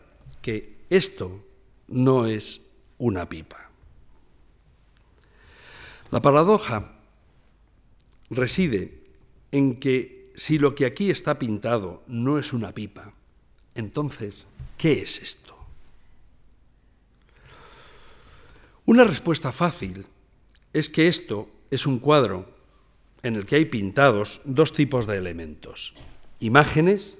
[0.41, 1.45] que esto
[1.88, 2.62] no es
[2.97, 3.69] una pipa.
[6.10, 6.93] La paradoja
[8.36, 9.02] reside
[9.52, 13.13] en que si lo que aquí está pintado no es una pipa,
[13.76, 14.46] entonces,
[14.78, 15.58] ¿qué es esto?
[18.86, 20.06] Una respuesta fácil
[20.74, 22.54] es que esto es un cuadro
[23.22, 25.96] en el que hay pintados dos tipos de elementos,
[26.39, 27.19] imágenes,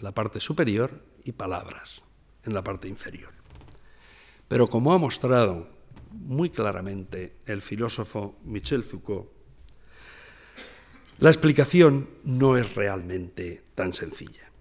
[0.00, 2.04] la parte superior, y palabras
[2.44, 3.32] en la parte inferior.
[4.48, 5.68] Pero como ha mostrado
[6.10, 9.28] muy claramente el filósofo Michel Foucault,
[11.18, 14.52] la explicación no es realmente tan sencilla.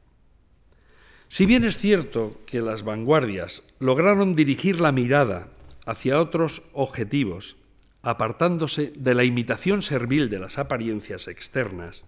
[1.28, 5.50] Si bien es cierto que las vanguardias lograron dirigir la mirada
[5.86, 7.58] hacia otros objetivos,
[8.02, 12.06] apartándose de la imitación servil de las apariencias externas,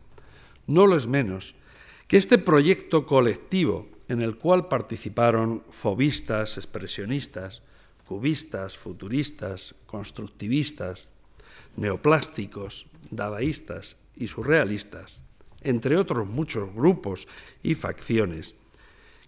[0.66, 1.56] no lo es menos
[2.08, 7.62] que este proyecto colectivo en el cual participaron fobistas, expresionistas,
[8.06, 11.12] cubistas, futuristas, constructivistas,
[11.76, 15.24] neoplásticos, dadaístas y surrealistas,
[15.62, 17.28] entre otros muchos grupos
[17.64, 18.56] y facciones,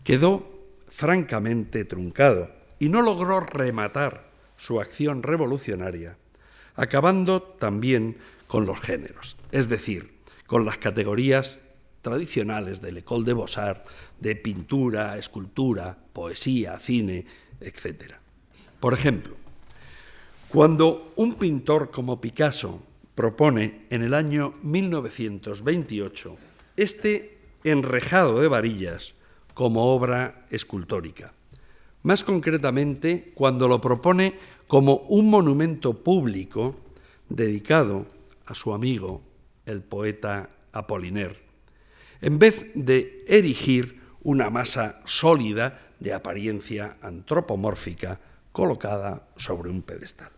[0.03, 0.49] quedó
[0.87, 6.17] francamente truncado y no logró rematar su acción revolucionaria,
[6.75, 11.69] acabando también con los géneros, es decir, con las categorías
[12.01, 17.25] tradicionales del École de Beaux-Arts, de pintura, escultura, poesía, cine,
[17.61, 18.15] etc.
[18.79, 19.35] Por ejemplo,
[20.49, 22.83] cuando un pintor como Picasso
[23.15, 26.37] propone en el año 1928
[26.77, 29.15] este enrejado de varillas
[29.53, 31.33] como obra escultórica,
[32.03, 34.35] más concretamente cuando lo propone
[34.67, 36.75] como un monumento público
[37.29, 38.07] dedicado
[38.45, 39.21] a su amigo,
[39.65, 41.39] el poeta Apollinaire,
[42.21, 48.19] en vez de erigir una masa sólida de apariencia antropomórfica
[48.51, 50.29] colocada sobre un pedestal.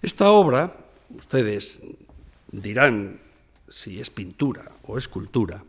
[0.00, 0.74] Esta obra,
[1.16, 1.82] ustedes
[2.50, 3.20] dirán
[3.68, 5.64] si es pintura o escultura,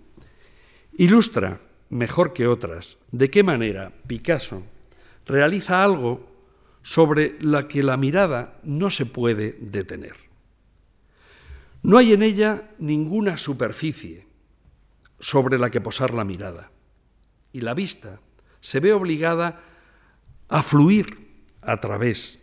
[0.97, 4.63] ilustra mejor que otras de qué manera Picasso
[5.25, 6.29] realiza algo
[6.81, 10.15] sobre la que la mirada no se puede detener.
[11.81, 14.27] No hay en ella ninguna superficie,
[15.19, 16.69] sobre la que posar la mirada.
[17.53, 18.19] Y la vista
[18.59, 19.61] se ve obligada
[20.49, 21.29] a fluir
[21.61, 22.39] a través,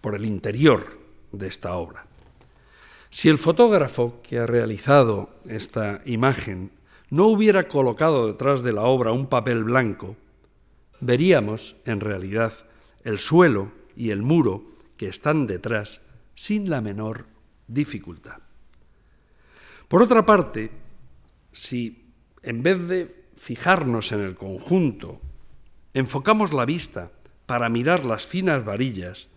[0.00, 0.99] por el interior
[1.32, 2.06] de esta obra.
[3.08, 6.70] Si el fotógrafo que ha realizado esta imagen
[7.10, 10.16] no hubiera colocado detrás de la obra un papel blanco,
[11.00, 12.52] veríamos en realidad
[13.04, 14.64] el suelo y el muro
[14.96, 16.02] que están detrás
[16.34, 17.26] sin la menor
[17.66, 18.38] dificultad.
[19.88, 20.70] Por otra parte,
[21.52, 22.12] si
[22.42, 25.20] en vez de fijarnos en el conjunto,
[25.94, 27.10] enfocamos la vista
[27.46, 29.28] para mirar las finas varillas,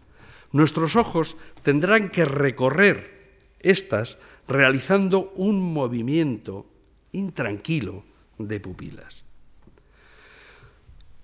[0.54, 6.68] nuestros ojos tendrán que recorrer estas realizando un movimiento
[7.12, 8.06] intranquilo
[8.38, 9.26] de pupilas.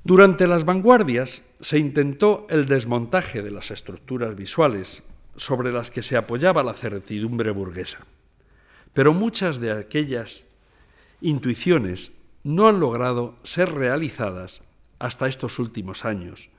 [0.04, 5.04] Durante las vanguardias se intentó el desmontaje de las estructuras visuales
[5.36, 8.06] sobre las que se apoyaba la certidumbre burguesa,
[8.94, 10.50] pero muchas de aquellas
[11.22, 12.14] intuiciones
[12.44, 14.64] no han logrado ser realizadas
[14.98, 16.50] hasta estos últimos años,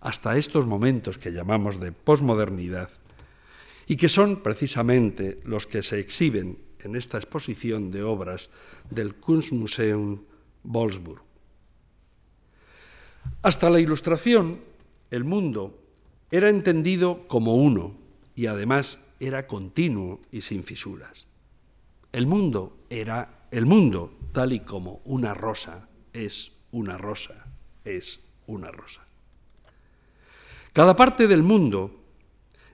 [0.00, 2.90] hasta estos momentos que llamamos de posmodernidad,
[3.86, 8.50] y que son precisamente los que se exhiben en esta exposición de obras
[8.88, 10.22] del Kunstmuseum
[10.62, 11.22] Wolfsburg.
[13.42, 14.60] Hasta la Ilustración,
[15.10, 15.82] el mundo
[16.30, 17.96] era entendido como uno
[18.36, 21.26] y además era continuo y sin fisuras.
[22.12, 27.46] El mundo era el mundo, tal y como una rosa es una rosa,
[27.84, 29.09] es una rosa.
[30.80, 31.90] Cada parte del mundo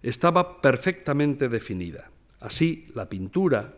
[0.01, 2.13] estaba perfectamente definida.
[2.39, 3.75] Así, la pintura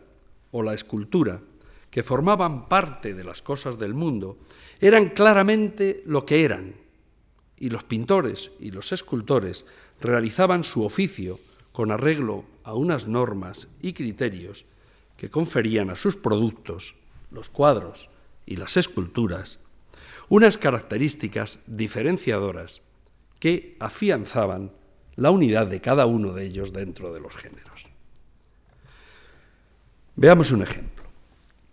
[0.51, 1.41] o la escultura,
[1.89, 4.37] que formaban parte de las cosas del mundo,
[4.81, 6.75] eran claramente lo que eran,
[7.57, 9.65] y los pintores y los escultores
[9.99, 11.39] realizaban su oficio
[11.71, 14.67] con arreglo a unas normas y criterios
[15.17, 16.97] que conferían a sus productos,
[17.31, 18.11] los cuadros
[18.45, 19.57] y las esculturas,
[20.27, 22.83] unas características diferenciadoras
[23.39, 24.71] que afianzaban
[25.15, 27.89] la unidad de cada uno de ellos dentro de los géneros.
[30.15, 31.05] Veamos un ejemplo.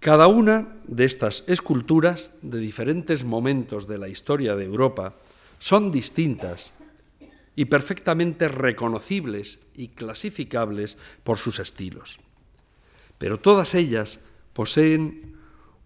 [0.01, 5.17] Cada una de estas esculturas de diferentes momentos de la historia de Europa
[5.59, 6.73] son distintas
[7.57, 12.19] y perfectamente reconocibles y clasificables por sus estilos.
[13.19, 14.21] Pero todas ellas
[14.53, 15.37] poseen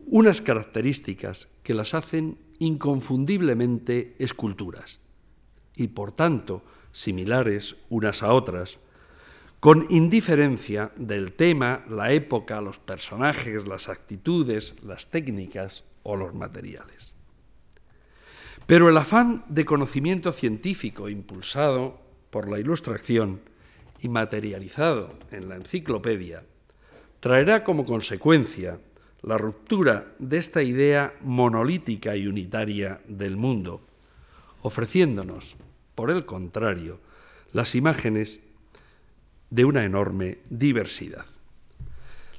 [0.06, 5.00] unas características que las hacen inconfundiblemente esculturas
[5.80, 6.62] y por tanto
[6.92, 8.80] similares unas a otras,
[9.60, 17.14] con indiferencia del tema, la época, los personajes, las actitudes, las técnicas o los materiales.
[18.66, 23.40] Pero el afán de conocimiento científico impulsado por la ilustración
[24.00, 26.44] y materializado en la enciclopedia
[27.20, 28.78] traerá como consecuencia
[29.22, 33.82] la ruptura de esta idea monolítica y unitaria del mundo,
[34.60, 35.56] ofreciéndonos,
[36.00, 36.98] por el contrario,
[37.52, 38.40] las imágenes
[39.50, 41.26] de una enorme diversidad.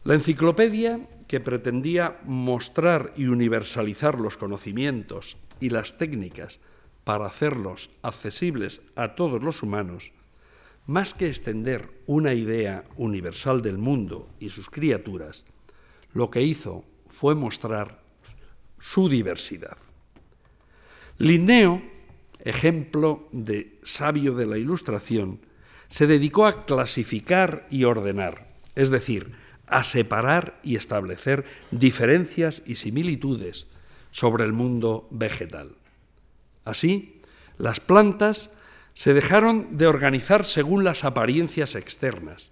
[0.04, 6.60] La enciclopedia, que pretendía mostrar y universalizar los conocimientos y las técnicas
[7.04, 10.12] para hacerlos accesibles a todos los humanos,
[10.88, 15.46] más que extender una idea universal del mundo y sus criaturas,
[16.14, 18.02] lo que hizo fue mostrar
[18.80, 19.78] su diversidad.
[21.20, 21.91] Linneo,
[22.46, 25.40] ejemplo de sabio de la Ilustración,
[25.88, 29.34] se dedicó a clasificar y ordenar, es decir,
[29.68, 33.68] a separar y establecer diferencias y similitudes
[34.12, 35.76] sobre el mundo vegetal.
[36.66, 37.22] Así,
[37.58, 38.52] las plantas
[38.94, 42.52] se dejaron de organizar según las apariencias externas,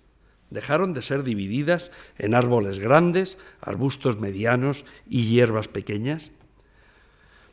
[0.49, 6.31] dejaron de ser divididas en árboles grandes, arbustos medianos y hierbas pequeñas,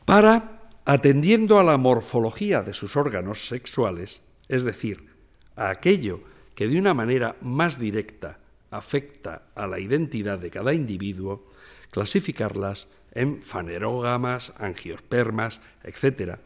[0.04, 5.08] para, atendiendo a la morfología de sus órganos sexuales, es decir,
[5.56, 6.22] a aquello
[6.54, 8.38] que de una manera más directa
[8.70, 11.50] afecta a la identidad de cada individuo,
[11.90, 16.38] clasificarlas en fanerógamas, angiospermas, etc.,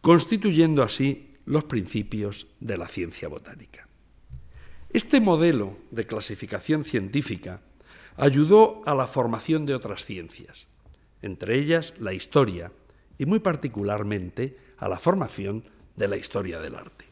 [0.00, 3.88] constituyendo así los principios de la ciencia botánica.
[4.90, 7.62] Este modelo de clasificación científica
[8.16, 10.68] ayudó a la formación de otras ciencias,
[11.20, 12.70] entre ellas la historia
[13.18, 15.64] y muy particularmente a la formación
[15.96, 17.04] de la historia del arte.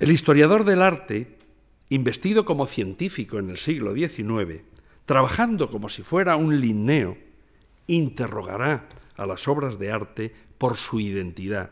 [0.00, 1.38] El historiador del arte,
[1.90, 4.62] investido como científico en el siglo XIX,
[5.06, 7.16] trabajando como si fuera un linneo,
[7.86, 11.70] interrogará a las obras de arte por su identidad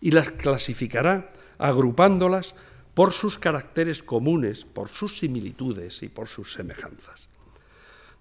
[0.00, 2.54] y las clasificará agrupándolas
[2.92, 7.28] por sus caracteres comunes, por sus similitudes y por sus semejanzas.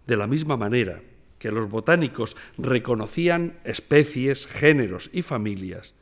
[0.07, 1.01] De la misma manera
[1.43, 5.93] que los botánicos reconocían especies, géneros y familias,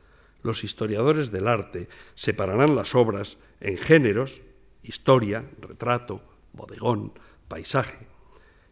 [0.43, 4.43] los historiadores del arte separarán las obras en géneros,
[4.83, 6.21] historia, retrato,
[6.53, 7.13] bodegón,
[7.47, 8.05] paisaje,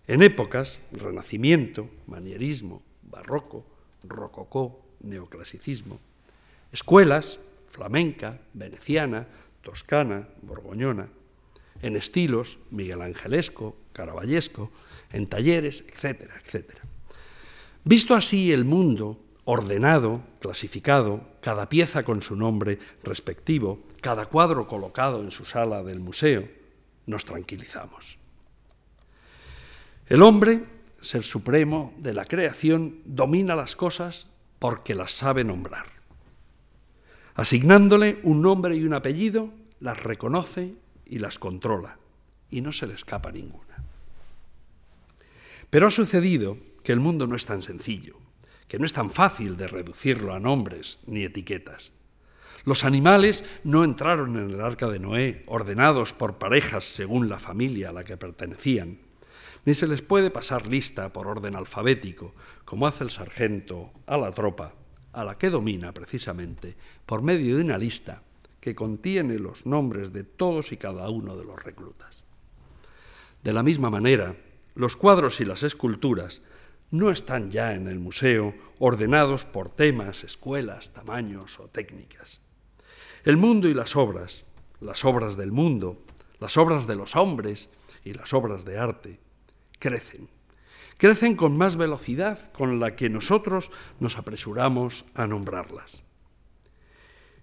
[0.05, 3.65] en épocas, renacimiento, manierismo, barroco,
[4.03, 5.99] rococó, neoclasicismo,
[6.71, 9.27] escuelas, flamenca, veneciana,
[9.63, 11.09] toscana, borgoñona,
[11.81, 14.71] en estilos, Miguel Angelesco, Caravallesco,
[15.11, 16.81] en talleres, etcétera, etcétera.
[17.83, 25.23] Visto así el mundo, ordenado, clasificado, cada pieza con su nombre respectivo, cada cuadro colocado
[25.23, 26.47] en su sala del museo,
[27.05, 28.19] nos tranquilizamos.
[30.07, 30.65] El hombre,
[31.01, 34.29] ser supremo de la creación, domina las cosas
[34.59, 35.87] porque las sabe nombrar.
[37.35, 41.97] Asignándole un nombre y un apellido, las reconoce y las controla,
[42.49, 43.68] y no se le escapa ninguna.
[45.69, 48.17] Pero ha sucedido que el mundo no es tan sencillo,
[48.67, 51.91] que no es tan fácil de reducirlo a nombres ni etiquetas.
[52.65, 57.89] Los animales no entraron en el arca de Noé ordenados por parejas según la familia
[57.89, 58.99] a la que pertenecían,
[59.65, 62.33] ni se les puede pasar lista por orden alfabético,
[62.65, 64.73] como hace el sargento a la tropa,
[65.13, 68.23] a la que domina precisamente por medio de una lista
[68.59, 72.25] que contiene los nombres de todos y cada uno de los reclutas.
[73.43, 74.35] De la misma manera,
[74.79, 76.41] los cuadros y las esculturas
[76.89, 82.39] no están ya en el museo ordenados por temas, escuelas, tamaños o técnicas.
[83.25, 84.45] El mundo y las obras,
[84.79, 86.01] las obras del mundo,
[86.39, 87.67] las obras de los hombres
[88.05, 89.19] y las obras de arte,
[89.79, 90.29] crecen.
[90.97, 96.05] Crecen con más velocidad con la que nosotros nos apresuramos a nombrarlas.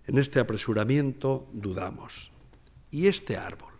[0.06, 2.32] En este apresuramiento dudamos.
[2.90, 3.74] ¿Y este árbol?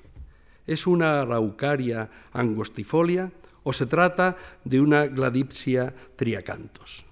[0.66, 3.32] ¿Es una araucaria angostifolia
[3.66, 7.04] o se trata de una gladipsia triacantos?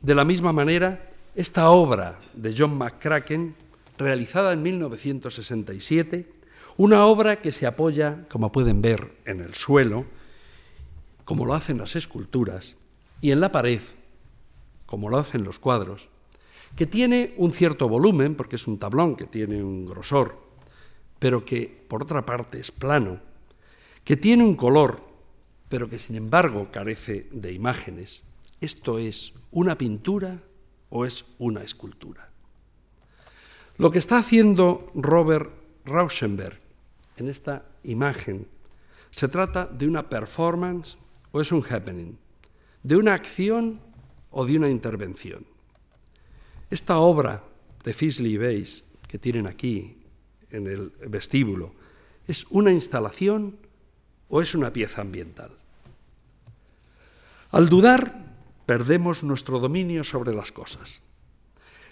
[0.00, 3.56] De la misma manera, esta obra de John McCracken,
[3.98, 6.30] realizada en 1967,
[6.76, 10.06] una obra que se apoya, como pueden ver, en el suelo,
[11.24, 12.76] como lo hacen las esculturas,
[13.20, 13.80] y en la pared,
[14.86, 16.10] como lo hacen los cuadros,
[16.76, 20.38] que tiene un cierto volumen, porque es un tablón que tiene un grosor,
[21.18, 23.18] pero que por otra parte es plano,
[24.04, 25.15] que tiene un color,
[25.68, 28.22] pero que sin embargo carece de imágenes.
[28.60, 30.38] ¿Esto es una pintura
[30.90, 32.30] o es una escultura?
[33.78, 35.52] Lo que está haciendo Robert
[35.84, 36.58] Rauschenberg
[37.16, 38.46] en esta imagen
[39.10, 40.96] se trata de una performance
[41.32, 42.16] o es un happening,
[42.82, 43.80] de una acción
[44.30, 45.46] o de una intervención.
[46.70, 47.44] Esta obra
[47.84, 49.98] de Fisley Base que tienen aquí
[50.50, 51.74] en el vestíbulo,
[52.26, 53.58] ¿es una instalación
[54.28, 55.50] o es una pieza ambiental?
[57.52, 58.26] Al dudar,
[58.66, 61.00] perdemos nuestro dominio sobre las cosas.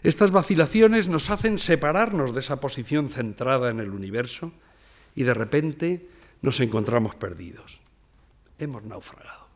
[0.03, 4.53] Estas vacilaciones nos hacen separarnos de esa posición centrada en el universo
[5.15, 6.09] y de repente
[6.43, 7.81] nos encontramos perdidos.
[8.59, 9.49] Hemos naufragado.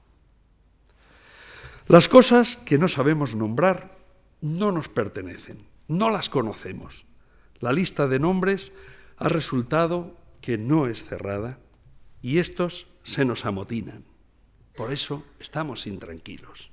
[1.86, 3.96] Las cosas que no sabemos nombrar
[4.40, 7.06] no nos pertenecen, no las conocemos.
[7.60, 8.72] La lista de nombres
[9.16, 11.58] ha resultado que no es cerrada
[12.22, 14.04] y estos se nos amotinan.
[14.76, 16.70] Por eso estamos intranquilos.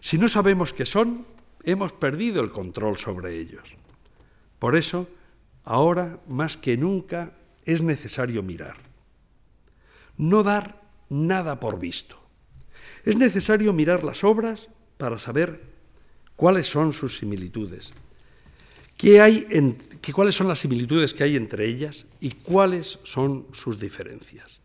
[0.00, 1.26] Si no sabemos qué son,
[1.64, 3.76] hemos perdido el control sobre ellos.
[4.58, 5.08] Por eso,
[5.64, 7.32] ahora más que nunca
[7.64, 8.76] es necesario mirar.
[10.16, 12.20] No dar nada por visto.
[13.04, 15.62] Es necesario mirar las obras para saber
[16.36, 17.94] cuáles son sus similitudes,
[19.02, 19.76] ¿Qué hay en,
[20.12, 24.60] cuáles son las similitudes que hay entre ellas y cuáles son sus diferencias.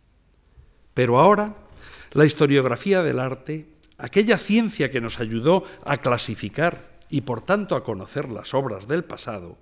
[0.93, 1.55] Pero ahora,
[2.13, 3.67] la historiografía del arte,
[3.97, 9.03] aquella ciencia que nos ayudó a clasificar y por tanto a conocer las obras del
[9.03, 9.57] pasado,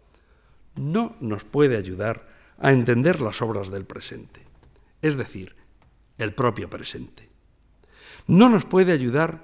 [0.76, 2.28] no nos puede ayudar
[2.59, 4.41] a entender las obras del presente,
[5.01, 5.55] es decir,
[6.17, 7.30] el propio presente.
[8.28, 9.39] No nos puede ayudar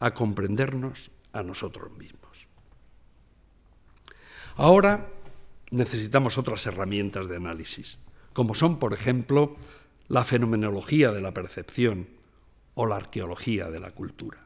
[0.00, 2.21] a comprendernos a nosotros mismos.
[4.56, 5.08] Ahora
[5.70, 7.98] necesitamos otras herramientas de análisis,
[8.32, 9.56] como son, por ejemplo,
[10.08, 12.08] la fenomenología de la percepción
[12.74, 14.44] o la arqueología de la cultura.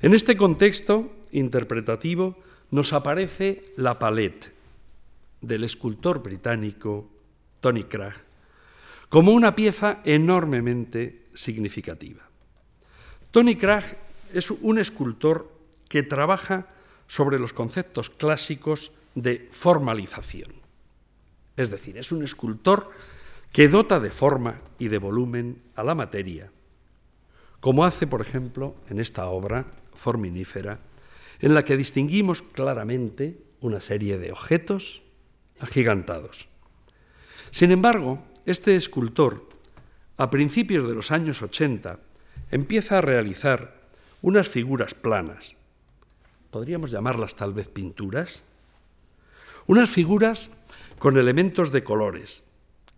[0.00, 2.38] En este contexto interpretativo
[2.70, 4.52] nos aparece la palette
[5.40, 7.10] del escultor británico
[7.60, 8.16] Tony Cragg
[9.08, 12.22] como una pieza enormemente significativa.
[13.30, 13.84] Tony Cragg
[14.32, 15.52] es un escultor
[15.88, 16.66] que trabaja
[17.06, 20.52] sobre los conceptos clásicos de formalización.
[21.56, 22.90] Es decir, es un escultor
[23.52, 26.50] que dota de forma y de volumen a la materia,
[27.60, 30.80] como hace, por ejemplo, en esta obra forminífera,
[31.40, 35.02] en la que distinguimos claramente una serie de objetos
[35.60, 36.48] agigantados.
[37.50, 39.48] Sin embargo, este escultor,
[40.16, 42.00] a principios de los años 80,
[42.50, 43.88] empieza a realizar
[44.20, 45.56] unas figuras planas.
[46.54, 48.44] Podríamos llamarlas tal vez pinturas.
[49.66, 50.52] Unas figuras
[51.00, 52.44] con elementos de colores,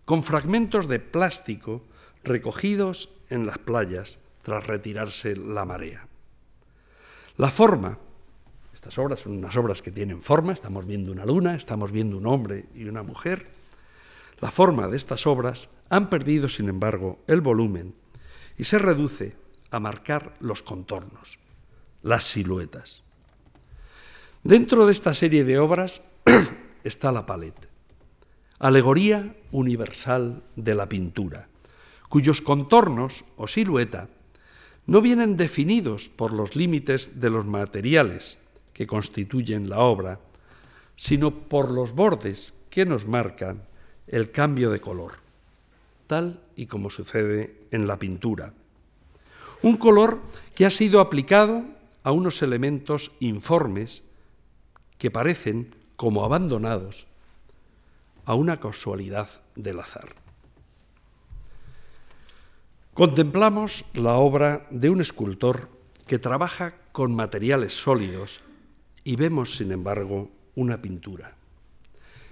[0.05, 1.81] con fragmentos de plástico
[2.23, 6.07] recogidos en las playas tras retirarse la marea.
[7.37, 7.97] La forma,
[8.75, 12.27] estas obras son unas obras que tienen forma, estamos viendo una luna, estamos viendo un
[12.27, 13.47] hombre y una mujer.
[14.39, 17.95] La forma de estas obras han perdido, sin embargo, el volumen
[18.55, 19.35] y se reduce
[19.71, 21.39] a marcar los contornos,
[22.03, 23.06] las siluetas.
[24.47, 26.03] Dentro de esta serie de obras
[26.85, 27.67] está la paleta,
[28.59, 31.49] alegoría universal de la pintura,
[32.07, 34.07] cuyos contornos o silueta
[34.85, 38.39] no vienen definidos por los límites de los materiales
[38.71, 40.21] que constituyen la obra,
[40.95, 43.63] sino por los bordes que nos marcan
[44.07, 45.15] el cambio de color,
[46.07, 48.53] tal y como sucede en la pintura.
[49.61, 50.21] Un color
[50.55, 51.65] que ha sido aplicado
[52.03, 54.06] a unos elementos informes
[54.97, 57.07] que parecen como abandonados
[58.25, 60.15] a una casualidad del azar.
[62.93, 65.67] Contemplamos la obra de un escultor
[66.07, 68.41] que trabaja con materiales sólidos
[69.03, 71.37] y vemos, sin embargo, una pintura.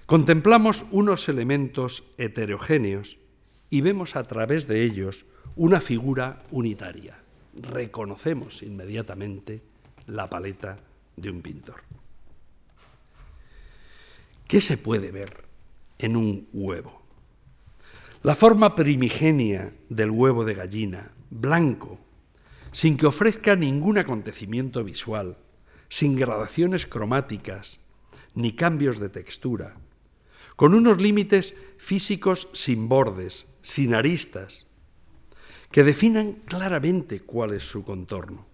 [0.05, 3.17] Contemplamos unos elementos heterogéneos
[3.69, 7.17] y vemos a través de ellos una figura unitaria.
[7.53, 9.61] Reconocemos inmediatamente
[10.07, 10.77] la paleta
[11.15, 11.81] de un pintor.
[14.47, 15.45] ¿Qué se puede ver
[15.97, 17.01] en un huevo?
[18.21, 21.99] La forma primigenia del huevo de gallina, blanco,
[22.71, 25.39] sin que ofrezca ningún acontecimiento visual,
[25.89, 27.81] sin gradaciones cromáticas,
[28.35, 29.77] ni cambios de textura,
[30.55, 34.67] con unos límites físicos sin bordes, sin aristas,
[35.71, 38.45] que definan claramente cuál es su contorno.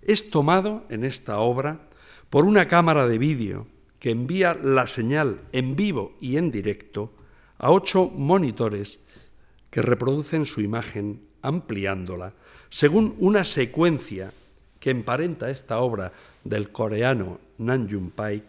[0.00, 1.88] Es tomado en esta obra
[2.30, 3.73] por una cámara de vídeo
[4.04, 7.14] que envía la señal en vivo y en directo
[7.56, 9.00] a ocho monitores
[9.70, 12.34] que reproducen su imagen ampliándola
[12.68, 14.30] según una secuencia
[14.78, 16.12] que emparenta esta obra
[16.44, 18.44] del coreano Nan Jung Paik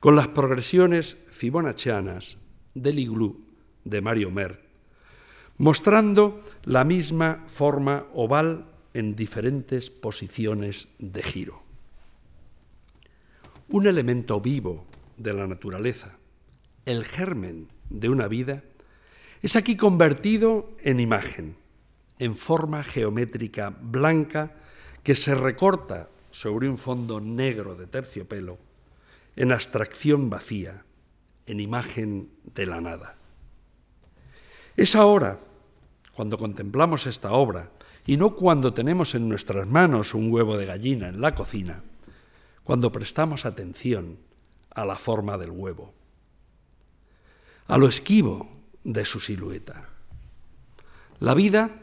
[0.00, 2.38] con las progresiones fibonaccianas
[2.74, 3.44] del iglú
[3.84, 4.58] de Mario Mert,
[5.56, 11.69] mostrando la misma forma oval en diferentes posiciones de giro
[13.70, 14.84] un elemento vivo
[15.16, 16.18] de la naturaleza,
[16.86, 18.64] el germen de una vida,
[19.42, 21.56] es aquí convertido en imagen,
[22.18, 24.56] en forma geométrica blanca
[25.02, 28.58] que se recorta sobre un fondo negro de terciopelo,
[29.36, 30.84] en abstracción vacía,
[31.46, 33.16] en imagen de la nada.
[34.76, 35.38] Es ahora,
[36.12, 37.70] cuando contemplamos esta obra,
[38.04, 41.82] y no cuando tenemos en nuestras manos un huevo de gallina en la cocina,
[42.70, 44.16] cuando prestamos atención
[44.70, 45.92] a la forma del huevo,
[47.66, 48.48] a lo esquivo
[48.84, 49.88] de su silueta.
[51.18, 51.80] La vida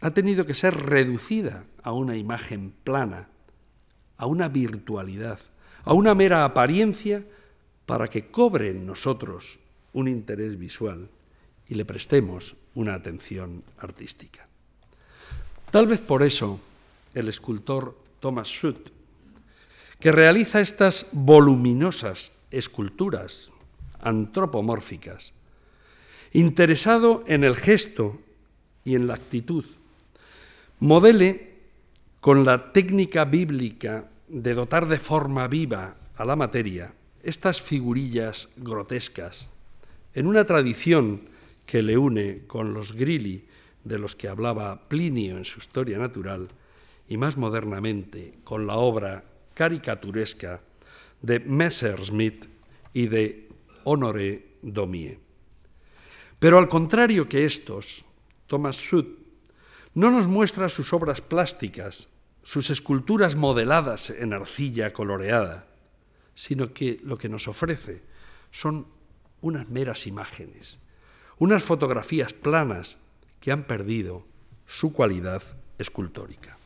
[0.00, 3.30] ha tenido que ser reducida a una imagen plana,
[4.16, 5.40] a una virtualidad,
[5.82, 7.26] a una mera apariencia
[7.84, 9.58] para que cobre en nosotros
[9.92, 11.10] un interés visual
[11.66, 14.46] y le prestemos una atención artística.
[15.72, 16.60] Tal vez por eso
[17.12, 19.01] el escultor Thomas Schutt
[20.02, 23.52] que realiza estas voluminosas esculturas
[24.00, 25.32] antropomórficas,
[26.32, 28.18] interesado en el gesto
[28.84, 29.64] y en la actitud,
[30.80, 31.52] modele
[32.18, 39.50] con la técnica bíblica de dotar de forma viva a la materia estas figurillas grotescas,
[40.14, 41.20] en una tradición
[41.64, 43.46] que le une con los grilli
[43.84, 46.48] de los que hablaba Plinio en su historia natural
[47.08, 50.60] y más modernamente con la obra caricaturesca
[51.20, 52.46] de Messerschmitt
[52.92, 53.48] y de
[53.84, 55.18] Honoré Daumier.
[56.38, 58.04] Pero al contrario que estos,
[58.46, 59.18] Thomas Schutt
[59.94, 62.08] no nos muestra sus obras plásticas,
[62.42, 65.66] sus esculturas modeladas en arcilla coloreada,
[66.34, 68.02] sino que lo que nos ofrece
[68.50, 68.88] son
[69.40, 70.78] unas meras imágenes,
[71.38, 72.98] unas fotografías planas
[73.40, 74.26] que han perdido
[74.66, 75.42] su cualidad
[75.78, 76.56] escultórica.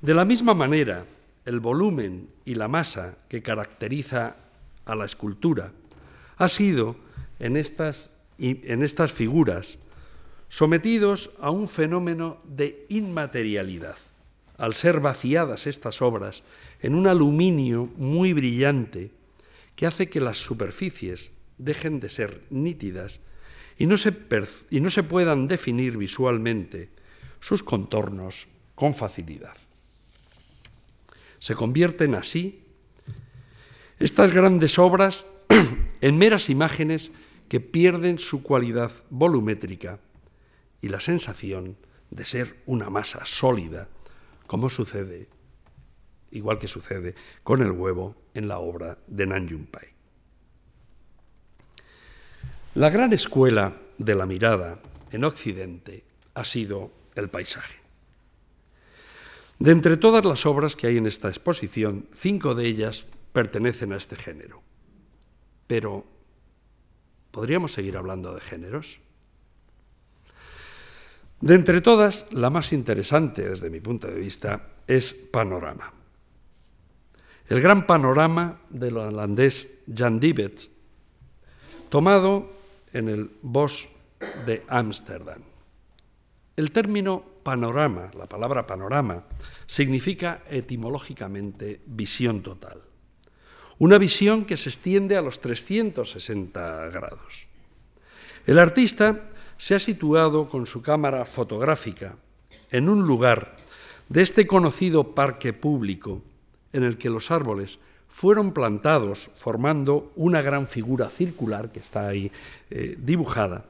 [0.00, 1.06] De la misma manera
[1.48, 4.36] el volumen y la masa que caracteriza
[4.84, 5.72] a la escultura
[6.36, 6.96] ha sido
[7.38, 9.78] en estas, en estas figuras
[10.48, 13.96] sometidos a un fenómeno de inmaterialidad,
[14.58, 16.42] al ser vaciadas estas obras
[16.80, 19.10] en un aluminio muy brillante
[19.74, 23.20] que hace que las superficies dejen de ser nítidas
[23.78, 24.12] y no se,
[24.68, 26.90] y no se puedan definir visualmente
[27.40, 29.56] sus contornos con facilidad.
[31.38, 32.64] Se convierten así
[33.98, 35.26] estas grandes obras
[36.00, 37.10] en meras imágenes
[37.48, 40.00] que pierden su cualidad volumétrica
[40.80, 41.76] y la sensación
[42.10, 43.88] de ser una masa sólida,
[44.46, 45.28] como sucede,
[46.30, 49.88] igual que sucede con el huevo en la obra de Nan Pai.
[52.74, 54.80] La gran escuela de la mirada
[55.10, 57.87] en Occidente ha sido el paisaje.
[59.58, 63.96] De entre todas las obras que hay en esta exposición, cinco de ellas pertenecen a
[63.96, 64.62] este género.
[65.66, 66.06] Pero,
[67.30, 69.00] ¿podríamos seguir hablando de géneros?
[71.40, 75.92] De entre todas, la más interesante desde mi punto de vista es Panorama.
[77.48, 80.70] El gran panorama del holandés Jan Diebets,
[81.88, 82.52] tomado
[82.92, 83.88] en el Bos
[84.46, 85.42] de Ámsterdam.
[86.56, 89.24] El término panorama, la palabra panorama,
[89.64, 92.82] significa etimológicamente visión total.
[93.78, 97.48] Una visión que se extiende a los 360 grados.
[98.44, 102.16] El artista se ha situado con su cámara fotográfica
[102.70, 103.56] en un lugar
[104.10, 106.20] de este conocido parque público
[106.74, 107.78] en el que los árboles
[108.08, 112.30] fueron plantados formando una gran figura circular que está ahí
[112.68, 113.64] eh, dibujada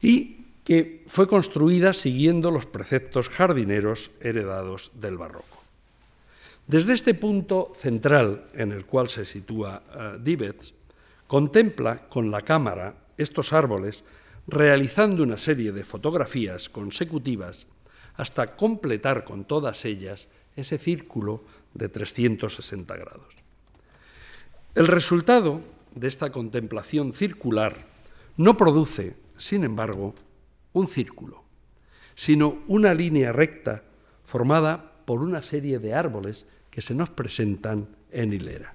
[0.00, 5.62] y que fue construida siguiendo los preceptos jardineros heredados del barroco.
[6.66, 9.82] Desde este punto central en el cual se sitúa
[10.16, 10.72] uh,
[11.26, 14.04] contempla con la cámara estos árboles
[14.46, 17.66] realizando una serie de fotografías consecutivas
[18.14, 21.44] hasta completar con todas ellas ese círculo
[21.74, 23.34] de 360 grados.
[24.74, 25.60] El resultado
[25.94, 27.84] de esta contemplación circular
[28.36, 30.14] no produce, sin embargo,
[30.72, 31.44] un círculo,
[32.14, 33.84] sino una línea recta
[34.24, 38.74] formada por una serie de árboles que se nos presentan en hilera.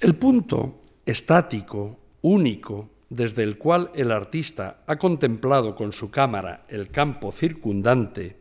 [0.00, 6.90] El punto estático, único, desde el cual el artista ha contemplado con su cámara el
[6.90, 8.36] campo circundante,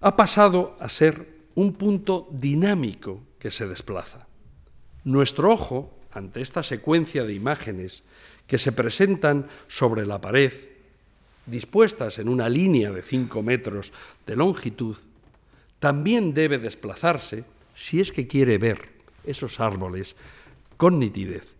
[0.00, 4.26] ha pasado a ser un punto dinámico que se desplaza.
[5.04, 8.04] Nuestro ojo, ante esta secuencia de imágenes
[8.46, 10.52] que se presentan sobre la pared,
[11.46, 13.92] dispuestas en una línea de 5 metros
[14.26, 14.96] de longitud,
[15.78, 18.92] también debe desplazarse si es que quiere ver
[19.24, 20.16] esos árboles
[20.76, 21.56] con nitidez.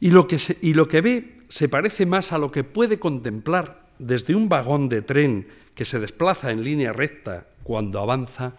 [0.00, 3.86] Y lo que, y lo que ve se parece más a lo que puede contemplar
[3.98, 8.54] desde un vagón de tren que se desplaza en línea recta cuando avanza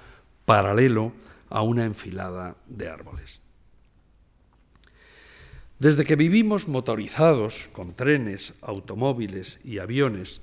[0.46, 1.12] paralelo
[1.50, 3.43] a una enfilada de árboles.
[5.84, 10.40] Desde que vivimos motorizados con trenes, automóviles y aviones,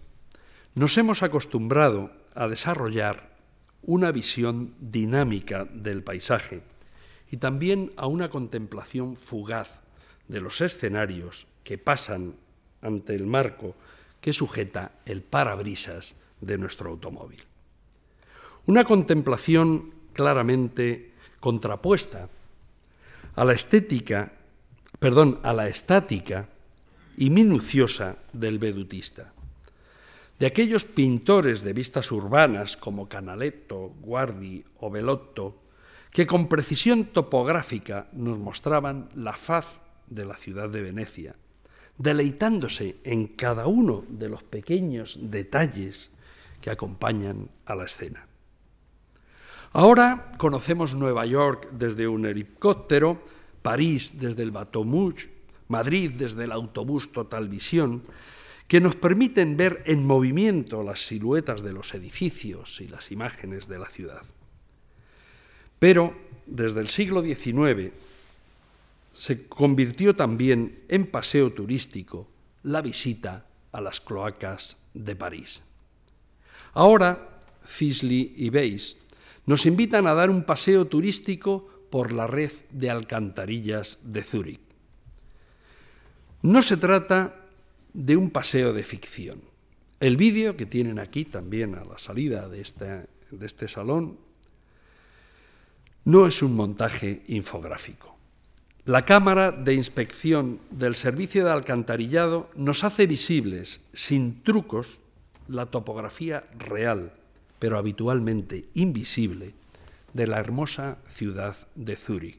[0.74, 3.38] nos hemos acostumbrado a desarrollar
[3.80, 6.60] una visión dinámica del paisaje
[7.30, 9.80] y también a una contemplación fugaz
[10.28, 12.34] de los escenarios que pasan
[12.82, 13.74] ante el marco
[14.20, 17.40] que sujeta el parabrisas de nuestro automóvil.
[18.66, 22.28] Una contemplación claramente contrapuesta
[23.36, 24.34] a la estética,
[25.00, 26.48] perdón, a la estática
[27.16, 29.32] y minuciosa del vedutista
[30.40, 35.60] de aquellos pintores de vistas urbanas como Canaletto, Guardi o Bellotto,
[36.10, 41.36] que con precisión topográfica nos mostraban la faz de la ciudad de Venecia,
[41.98, 46.10] deleitándose en cada uno de los pequeños detalles
[46.62, 48.26] que acompañan a la escena.
[49.72, 53.22] Ahora conocemos Nueva York desde un helicóptero,
[53.62, 54.84] París desde el Bateau
[55.68, 58.02] Madrid desde el autobús Total Visión,
[58.66, 63.78] que nos permiten ver en movimiento las siluetas de los edificios y las imágenes de
[63.78, 64.22] la ciudad.
[65.78, 66.14] Pero
[66.46, 67.92] desde el siglo XIX
[69.12, 72.28] se convirtió también en paseo turístico
[72.62, 75.62] la visita a las cloacas de París.
[76.72, 78.96] Ahora, Fisley y Weiss
[79.46, 84.60] nos invitan a dar un paseo turístico por la red de alcantarillas de Zúrich.
[86.42, 87.44] No se trata
[87.92, 89.42] de un paseo de ficción.
[89.98, 94.18] El vídeo que tienen aquí también a la salida de este, de este salón
[96.04, 98.16] no es un montaje infográfico.
[98.86, 105.00] La cámara de inspección del servicio de alcantarillado nos hace visibles, sin trucos,
[105.48, 107.12] la topografía real,
[107.58, 109.52] pero habitualmente invisible,
[110.12, 112.38] de la hermosa ciudad de Zúrich.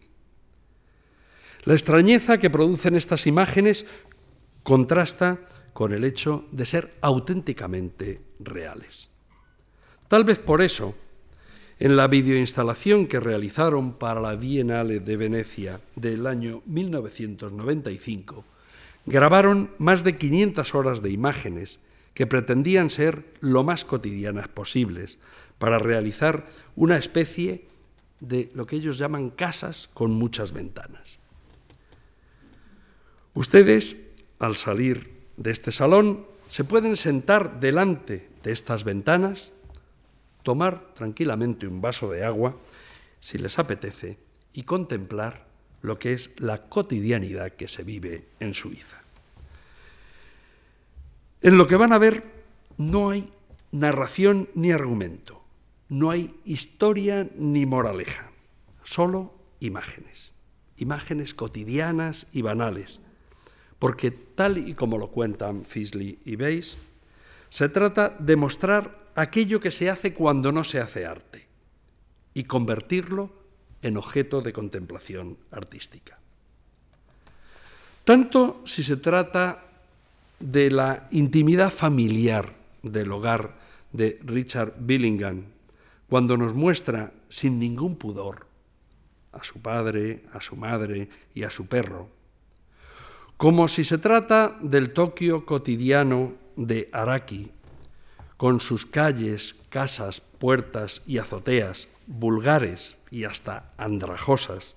[1.64, 3.86] La extrañeza que producen estas imágenes
[4.64, 5.40] contrasta
[5.74, 9.10] con el hecho de ser auténticamente reales.
[10.08, 10.96] Tal vez por eso,
[11.80, 18.46] en la videoinstalación que realizaron para la Bienale de Venecia del año 1995,
[19.06, 21.80] grabaron más de 500 horas de imágenes
[22.14, 25.18] que pretendían ser lo más cotidianas posibles
[25.62, 27.68] para realizar una especie
[28.20, 31.20] de lo que ellos llaman casas con muchas ventanas.
[33.36, 34.08] Ustedes,
[34.40, 39.54] al salir de este salón, se pueden sentar delante de estas ventanas,
[40.42, 42.58] tomar tranquilamente un vaso de agua,
[43.20, 44.18] si les apetece,
[44.54, 45.46] y contemplar
[45.84, 48.98] lo que es la cotidianidad que se vive en Suiza.
[51.44, 52.24] En lo que van a ver
[52.78, 53.32] no hay
[53.72, 55.41] narración ni argumento,
[55.92, 58.32] no hay historia ni moraleja,
[58.82, 60.34] solo imágenes,
[60.78, 63.02] imágenes cotidianas y banales,
[63.78, 66.78] porque tal y como lo cuentan Fisley y Bayes,
[67.50, 71.46] se trata de mostrar aquello que se hace cuando no se hace arte
[72.34, 73.34] y convertirlo
[73.82, 76.18] en objeto de contemplación artística.
[78.06, 79.66] Tanto si se trata
[80.40, 83.60] de la intimidad familiar del hogar
[83.92, 85.52] de Richard Billingham,
[86.12, 88.46] cuando nos muestra sin ningún pudor
[89.32, 92.10] a su padre, a su madre y a su perro,
[93.38, 97.54] como si se trata del Tokio cotidiano de Araki,
[98.36, 104.76] con sus calles, casas, puertas y azoteas vulgares y hasta andrajosas,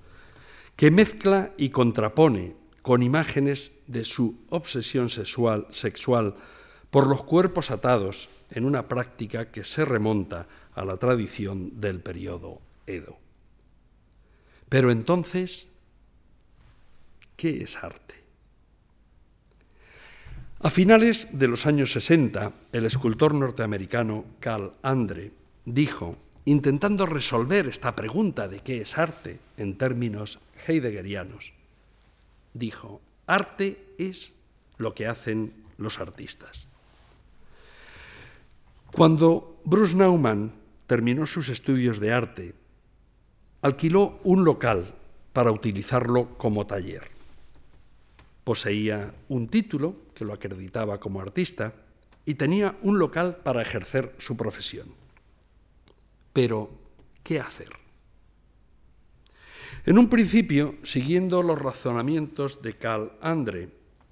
[0.77, 6.37] que mezcla y contrapone con imágenes de su obsesión sexual, sexual
[6.91, 12.61] por los cuerpos atados en una práctica que se remonta a la tradición del periodo
[12.87, 13.19] Edo.
[14.69, 15.69] Pero entonces,
[17.37, 18.25] ¿qué es arte?
[20.61, 25.31] A finales de los años 60, el escultor norteamericano Carl Andre
[25.67, 26.17] dijo,
[26.47, 31.53] intentando resolver esta pregunta de qué es arte en términos heideggerianos,
[32.55, 34.33] dijo, arte es
[34.79, 36.69] lo que hacen los artistas.
[38.93, 42.55] Cuando Bruce Nauman terminó sus estudios de arte,
[43.63, 44.95] alquiló un local
[45.33, 47.11] para utilizarlo como taller.
[48.45, 51.73] Poseía un título que lo acreditaba como artista
[52.27, 54.89] y tenía un local para ejercer su profesión.
[56.33, 56.71] Pero,
[57.23, 57.71] ¿qué hacer?
[59.87, 63.69] En un principio, siguiendo los razonamientos de Carl Andre,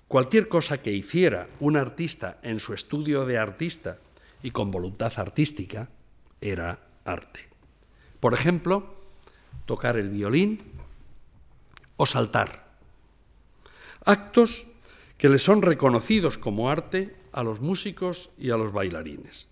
[0.09, 3.99] cualquier cosa que hiciera un artista en su estudio de artista
[4.43, 5.89] y con voluntad artística
[6.43, 7.41] era arte.
[8.21, 8.95] Por ejemplo,
[9.67, 10.61] tocar el violín
[11.97, 12.77] o saltar.
[14.05, 14.67] Actos
[15.17, 19.49] que le son reconocidos como arte a los músicos y a los bailarines.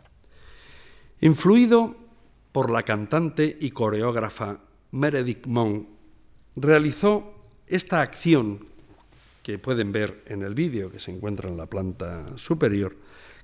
[1.21, 1.97] Influido
[2.53, 4.59] por la cantante y coreógrafa
[4.91, 5.89] Meredith Monk,
[6.57, 7.35] realizó
[7.67, 8.67] esta acción
[9.43, 12.97] que pueden ver en el vídeo que se encuentra en la planta superior,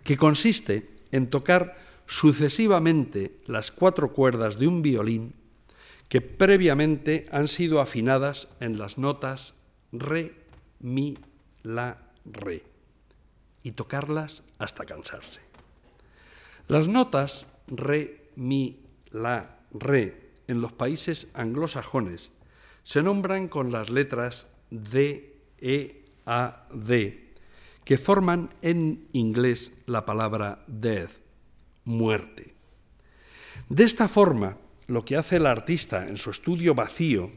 [0.02, 5.34] que consiste en tocar sucesivamente las cuatro cuerdas de un violín
[6.08, 9.54] que previamente han sido afinadas en las notas
[9.92, 10.34] re,
[10.78, 11.18] mi,
[11.62, 12.64] la, re,
[13.62, 15.40] y tocarlas hasta cansarse.
[16.68, 18.80] Las notas re, mi,
[19.10, 22.30] la, re en los países anglosajones
[22.82, 27.34] se nombran con las letras D, E, A, D,
[27.84, 31.25] que forman en inglés la palabra death,
[31.86, 32.54] muerte.
[33.70, 37.30] De esta forma, lo que hace el artista en su estudio vacío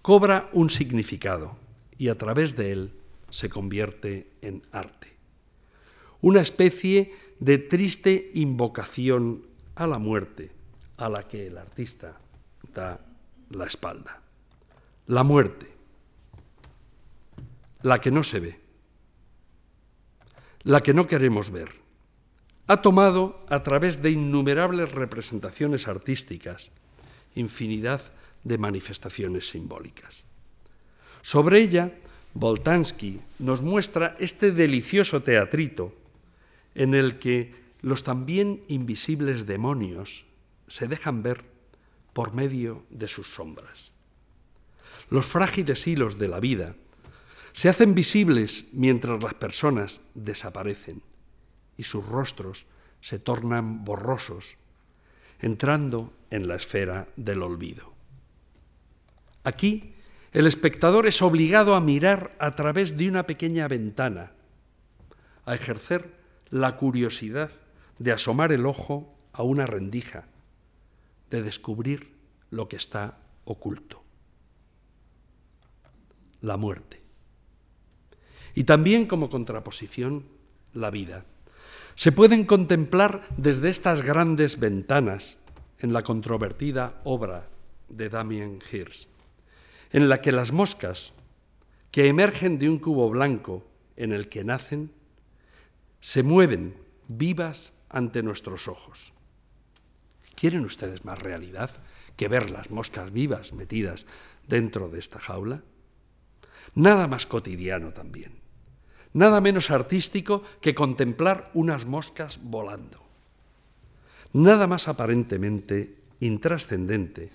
[0.00, 1.56] cobra un significado
[1.98, 2.92] y a través de él
[3.30, 5.08] se convierte en arte.
[6.20, 10.52] Una especie de triste invocación a la muerte
[10.96, 12.18] a la que el artista
[12.74, 13.00] da
[13.50, 14.22] la espalda.
[15.06, 15.66] La muerte,
[17.82, 18.60] la que no se ve,
[20.62, 21.81] la que no queremos ver,
[22.72, 26.70] ha tomado a través de innumerables representaciones artísticas
[27.34, 28.02] infinidad
[28.44, 30.26] de manifestaciones simbólicas.
[31.22, 31.92] Sobre ella,
[32.34, 35.94] Boltansky nos muestra este delicioso teatrito
[36.74, 40.24] en el que los también invisibles demonios
[40.68, 41.44] se dejan ver
[42.12, 43.92] por medio de sus sombras
[45.12, 46.74] los frágiles hilos de la vida
[47.52, 51.02] se hacen visibles mientras las personas desaparecen
[51.76, 52.66] y sus rostros
[53.00, 54.56] se tornan borrosos,
[55.40, 57.92] entrando en la esfera del olvido.
[59.44, 59.94] Aquí,
[60.32, 64.32] el espectador es obligado a mirar a través de una pequeña ventana,
[65.44, 66.14] a ejercer
[66.48, 67.50] la curiosidad
[67.98, 70.26] de asomar el ojo a una rendija,
[71.30, 72.14] de descubrir
[72.50, 74.04] lo que está oculto.
[76.40, 77.02] La muerte.
[78.54, 80.26] Y también como contraposición,
[80.74, 81.24] la vida.
[81.94, 85.38] Se pueden contemplar desde estas grandes ventanas
[85.78, 87.48] en la controvertida obra
[87.88, 89.08] de Damien Hirst,
[89.90, 91.12] en la que las moscas,
[91.90, 93.64] que emergen de un cubo blanco
[93.96, 94.92] en el que nacen,
[96.00, 96.74] se mueven
[97.08, 99.12] vivas ante nuestros ojos.
[100.34, 101.70] ¿Quieren ustedes más realidad
[102.16, 104.06] que ver las moscas vivas metidas
[104.48, 105.62] dentro de esta jaula?
[106.74, 108.41] Nada más cotidiano también,
[109.12, 113.00] nada menos artístico que contemplar unas moscas volando.
[114.32, 117.30] Nada más aparentemente intrascendente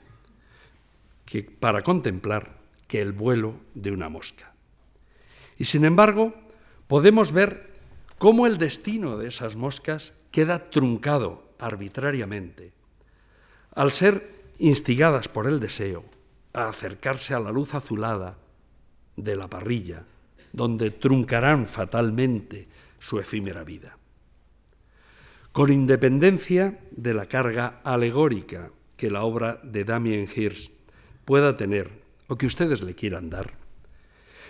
[1.26, 2.58] que para contemplar
[2.88, 4.54] que el vuelo de una mosca.
[5.58, 6.34] Y sin embargo,
[6.88, 7.74] podemos ver
[8.18, 12.72] cómo el destino de esas moscas queda truncado arbitrariamente
[13.76, 16.04] al ser instigadas por el deseo
[16.54, 18.38] a acercarse a la luz azulada
[19.16, 20.06] de la parrilla,
[20.58, 23.96] donde truncarán fatalmente su efímera vida.
[25.52, 30.72] Con independencia de la carga alegórica que la obra de Damien Hirst
[31.26, 33.54] pueda tener o que ustedes le quieran dar,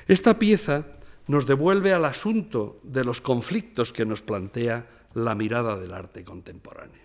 [0.07, 0.85] esta pieza
[1.27, 7.03] nos devuelve al asunto de los conflictos que nos plantea la mirada del arte contemporáneo.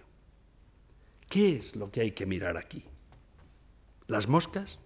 [1.29, 2.85] ¿Qué es lo que hay que mirar aquí?
[4.07, 4.79] ¿Las moscas?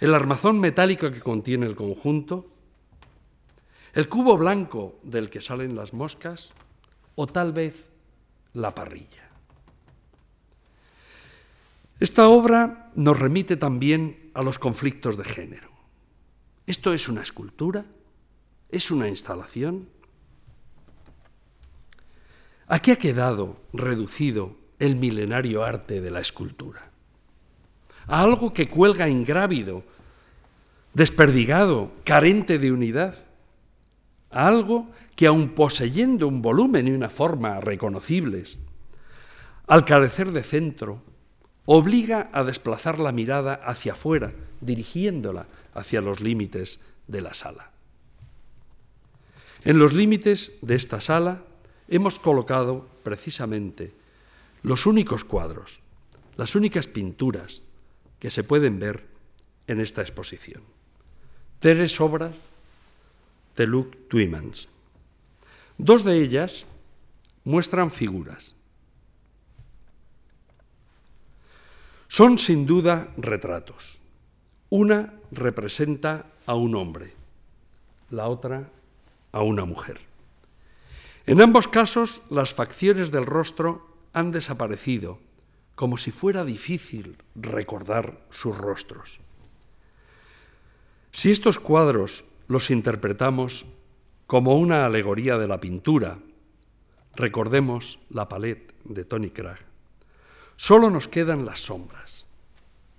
[0.00, 2.50] ¿El armazón metálico que contiene el conjunto?
[3.94, 6.52] ¿El cubo blanco del que salen las moscas?
[7.14, 7.90] ¿O tal vez
[8.52, 9.30] la parrilla?
[12.00, 15.70] Esta obra nos remite también a los conflictos de género.
[16.66, 17.84] ¿Esto es una escultura?
[18.68, 19.88] ¿Es una instalación?
[22.66, 26.90] ¿A qué ha quedado reducido el milenario arte de la escultura?
[28.08, 29.84] A algo que cuelga ingrávido,
[30.94, 33.33] desperdigado, carente de unidad.
[34.34, 38.58] Algo que aun poseyendo un volumen y una forma reconocibles,
[39.68, 41.02] al carecer de centro,
[41.66, 47.70] obliga a desplazar la mirada hacia afuera, dirigiéndola hacia los límites de la sala.
[49.64, 51.44] En los límites de esta sala
[51.88, 53.94] hemos colocado precisamente
[54.64, 55.78] los únicos cuadros,
[56.36, 57.62] las únicas pinturas
[58.18, 59.06] que se pueden ver
[59.68, 60.62] en esta exposición.
[61.60, 62.48] Tres obras
[63.56, 64.68] de Luc Tuymans.
[65.78, 66.66] Dos de ellas
[67.44, 68.56] muestran figuras.
[72.08, 73.98] Son sin duda retratos.
[74.70, 77.12] Una representa a un hombre,
[78.10, 78.70] la otra
[79.32, 80.00] a una mujer.
[81.26, 85.18] En ambos casos, las facciones del rostro han desaparecido,
[85.74, 89.20] como si fuera difícil recordar sus rostros.
[91.10, 93.66] Si estos cuadros los interpretamos
[94.26, 96.18] como una alegoría de la pintura,
[97.14, 99.60] recordemos la palette de Tony Cragg,
[100.56, 102.26] solo nos quedan las sombras,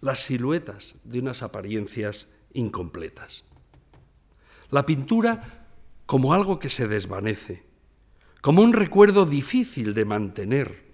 [0.02, 3.46] las siluetas de unas apariencias incompletas.
[4.70, 5.68] La pintura
[6.06, 7.64] como algo que se desvanece,
[8.42, 10.86] como un recuerdo difícil de mantener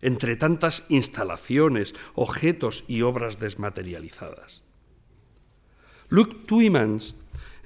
[0.00, 4.62] entre tantas instalaciones, objetos y obras desmaterializadas.
[6.08, 7.14] Luc Tuymans,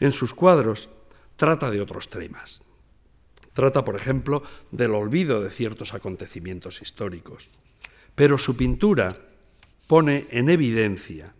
[0.03, 0.89] en sus cuadros,
[1.37, 2.63] trata de otros temas.
[3.53, 4.43] Trata, por ejemplo,
[4.73, 7.53] del olvido de ciertos acontecimientos históricos.
[8.17, 9.17] Pero su pintura
[9.87, 11.35] pone en evidencia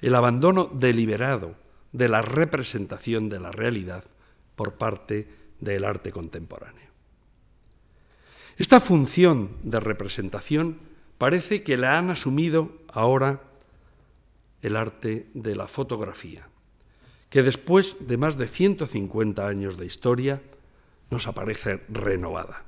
[0.00, 1.56] el abandono deliberado
[1.90, 4.04] de la representación de la realidad
[4.54, 6.90] por parte del arte contemporáneo.
[8.56, 10.78] Esta función de representación
[11.18, 13.42] parece que la han asumido ahora
[14.62, 16.48] el arte de la fotografía,
[17.34, 20.40] que después de más de 150 años de historia
[21.10, 22.62] nos aparece renovada.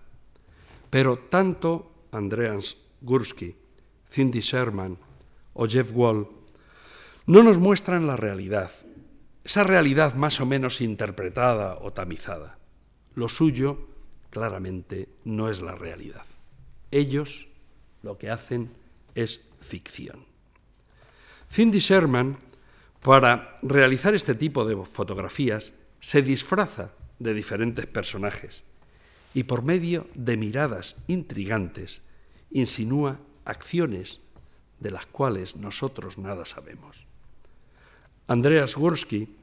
[0.91, 3.55] Pero tanto Andreas Gursky,
[4.11, 4.99] Cindy Sherman
[5.55, 6.27] o Jeff Wall
[7.27, 8.73] no nos muestran la realidad,
[9.45, 12.59] esa realidad más o menos interpretada o tamizada.
[13.15, 13.87] Lo suyo
[14.31, 16.27] claramente no es la realidad.
[16.91, 17.51] Ellos
[18.03, 18.73] lo que hacen
[19.15, 20.27] es ficción.
[21.49, 22.37] Cindy Sherman,
[23.07, 26.91] para realizar este tipo de fotografías, se disfraza
[27.21, 28.65] de diferentes personajes
[29.33, 32.03] y por medio de miradas intrigantes
[32.51, 34.23] insinúa acciones
[34.81, 37.07] de las cuales nosotros nada sabemos.
[38.27, 39.37] Andreas Gursky,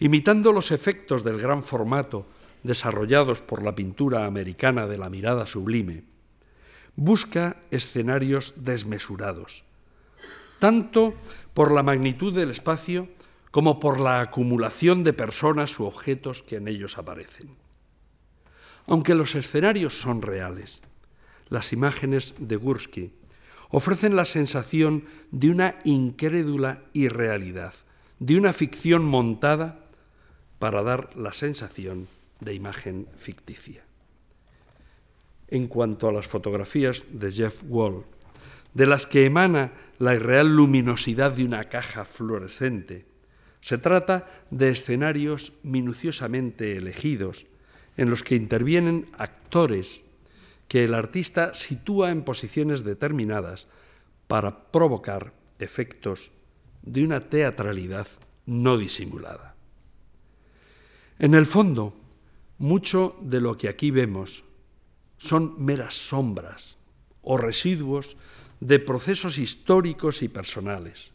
[0.00, 2.26] imitando los efectos del gran formato
[2.62, 6.04] desarrollados por la pintura americana de la mirada sublime,
[6.96, 9.64] busca escenarios desmesurados,
[10.58, 11.12] tanto
[11.54, 13.08] por la magnitud del espacio
[13.50, 17.54] como por la acumulación de personas u objetos que en ellos aparecen.
[18.86, 20.82] Aunque los escenarios son reales,
[21.48, 23.12] las imágenes de Gursky
[23.70, 27.74] ofrecen la sensación de una incrédula irrealidad,
[28.18, 29.86] de una ficción montada
[30.58, 32.08] para dar la sensación
[32.40, 33.84] de imagen ficticia.
[35.48, 38.04] En cuanto a las fotografías de Jeff Wall,
[38.74, 43.06] de las que emana la irreal luminosidad de una caja fluorescente,
[43.60, 47.46] se trata de escenarios minuciosamente elegidos
[47.96, 50.02] en los que intervienen actores
[50.68, 53.68] que el artista sitúa en posiciones determinadas
[54.26, 56.32] para provocar efectos
[56.82, 58.06] de una teatralidad
[58.46, 59.54] no disimulada.
[61.18, 61.96] En el fondo,
[62.58, 64.44] mucho de lo que aquí vemos
[65.16, 66.78] son meras sombras
[67.22, 68.16] o residuos
[68.60, 71.12] de procesos históricos y personales.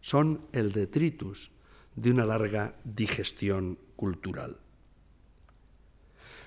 [0.00, 1.50] Son el detritus
[1.96, 4.58] de una larga digestión cultural.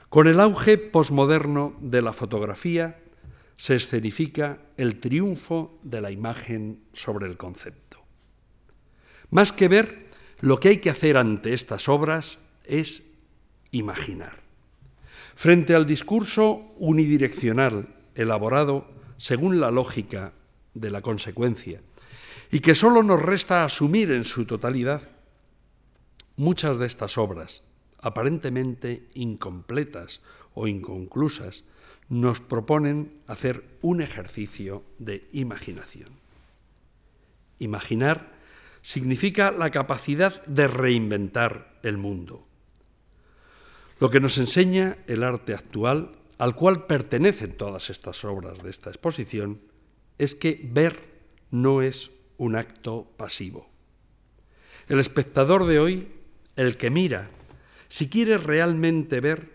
[0.09, 2.99] Con el auge posmoderno de la fotografía
[3.57, 8.01] se escenifica el triunfo de la imagen sobre el concepto.
[9.29, 10.07] Más que ver,
[10.39, 13.03] lo que hay que hacer ante estas obras es
[13.71, 14.39] imaginar.
[15.35, 18.87] Frente al discurso unidireccional elaborado
[19.19, 20.33] según la lógica
[20.73, 21.81] de la consecuencia
[22.51, 25.01] y que solo nos resta asumir en su totalidad,
[26.37, 27.63] muchas de estas obras
[28.01, 30.21] aparentemente incompletas
[30.53, 31.65] o inconclusas,
[32.07, 36.09] nos proponen hacer un ejercicio de imaginación.
[37.59, 38.31] Imaginar
[38.81, 42.47] significa la capacidad de reinventar el mundo.
[43.99, 48.89] Lo que nos enseña el arte actual, al cual pertenecen todas estas obras de esta
[48.89, 49.61] exposición,
[50.17, 51.19] es que ver
[51.51, 53.69] no es un acto pasivo.
[54.87, 56.07] El espectador de hoy,
[56.55, 57.29] el que mira,
[57.89, 59.53] si quiere realmente ver,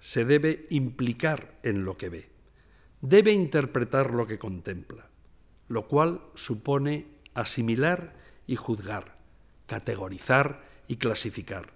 [0.00, 2.30] se debe implicar en lo que ve.
[3.00, 5.08] Debe interpretar lo que contempla,
[5.68, 8.12] lo cual supone asimilar
[8.48, 9.18] y juzgar,
[9.66, 11.72] categorizar y clasificar.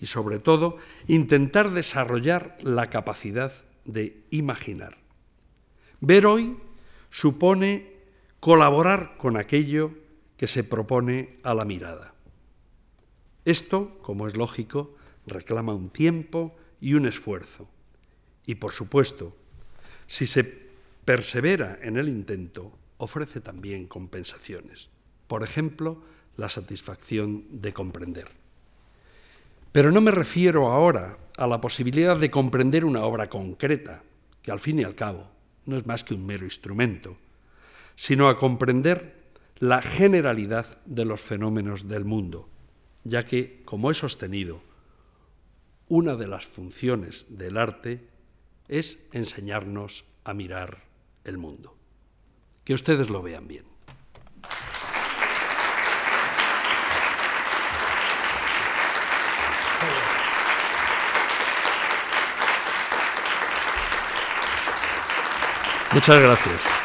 [0.00, 3.52] Y sobre todo, intentar desarrollar la capacidad
[3.84, 4.98] de imaginar.
[6.00, 6.56] Ver hoy
[7.08, 7.94] supone
[8.40, 9.92] colaborar con aquello
[10.36, 12.14] que se propone a la mirada.
[13.44, 14.94] Esto, como es lógico,
[15.26, 17.68] reclama un tiempo y un esfuerzo.
[18.44, 19.36] Y por supuesto,
[20.06, 20.44] si se
[21.04, 24.90] persevera en el intento, ofrece también compensaciones.
[25.26, 26.02] Por ejemplo,
[26.36, 28.43] la satisfacción de comprender.
[29.74, 34.04] Pero no me refiero ahora a la posibilidad de comprender una obra concreta,
[34.40, 35.28] que al fin y al cabo
[35.66, 37.16] no es más que un mero instrumento,
[37.96, 42.48] sino a comprender la generalidad de los fenómenos del mundo,
[43.02, 44.62] ya que, como he sostenido,
[45.88, 48.06] una de las funciones del arte
[48.68, 50.84] es enseñarnos a mirar
[51.24, 51.76] el mundo.
[52.62, 53.73] Que ustedes lo vean bien.
[65.94, 66.83] Muchas gracias.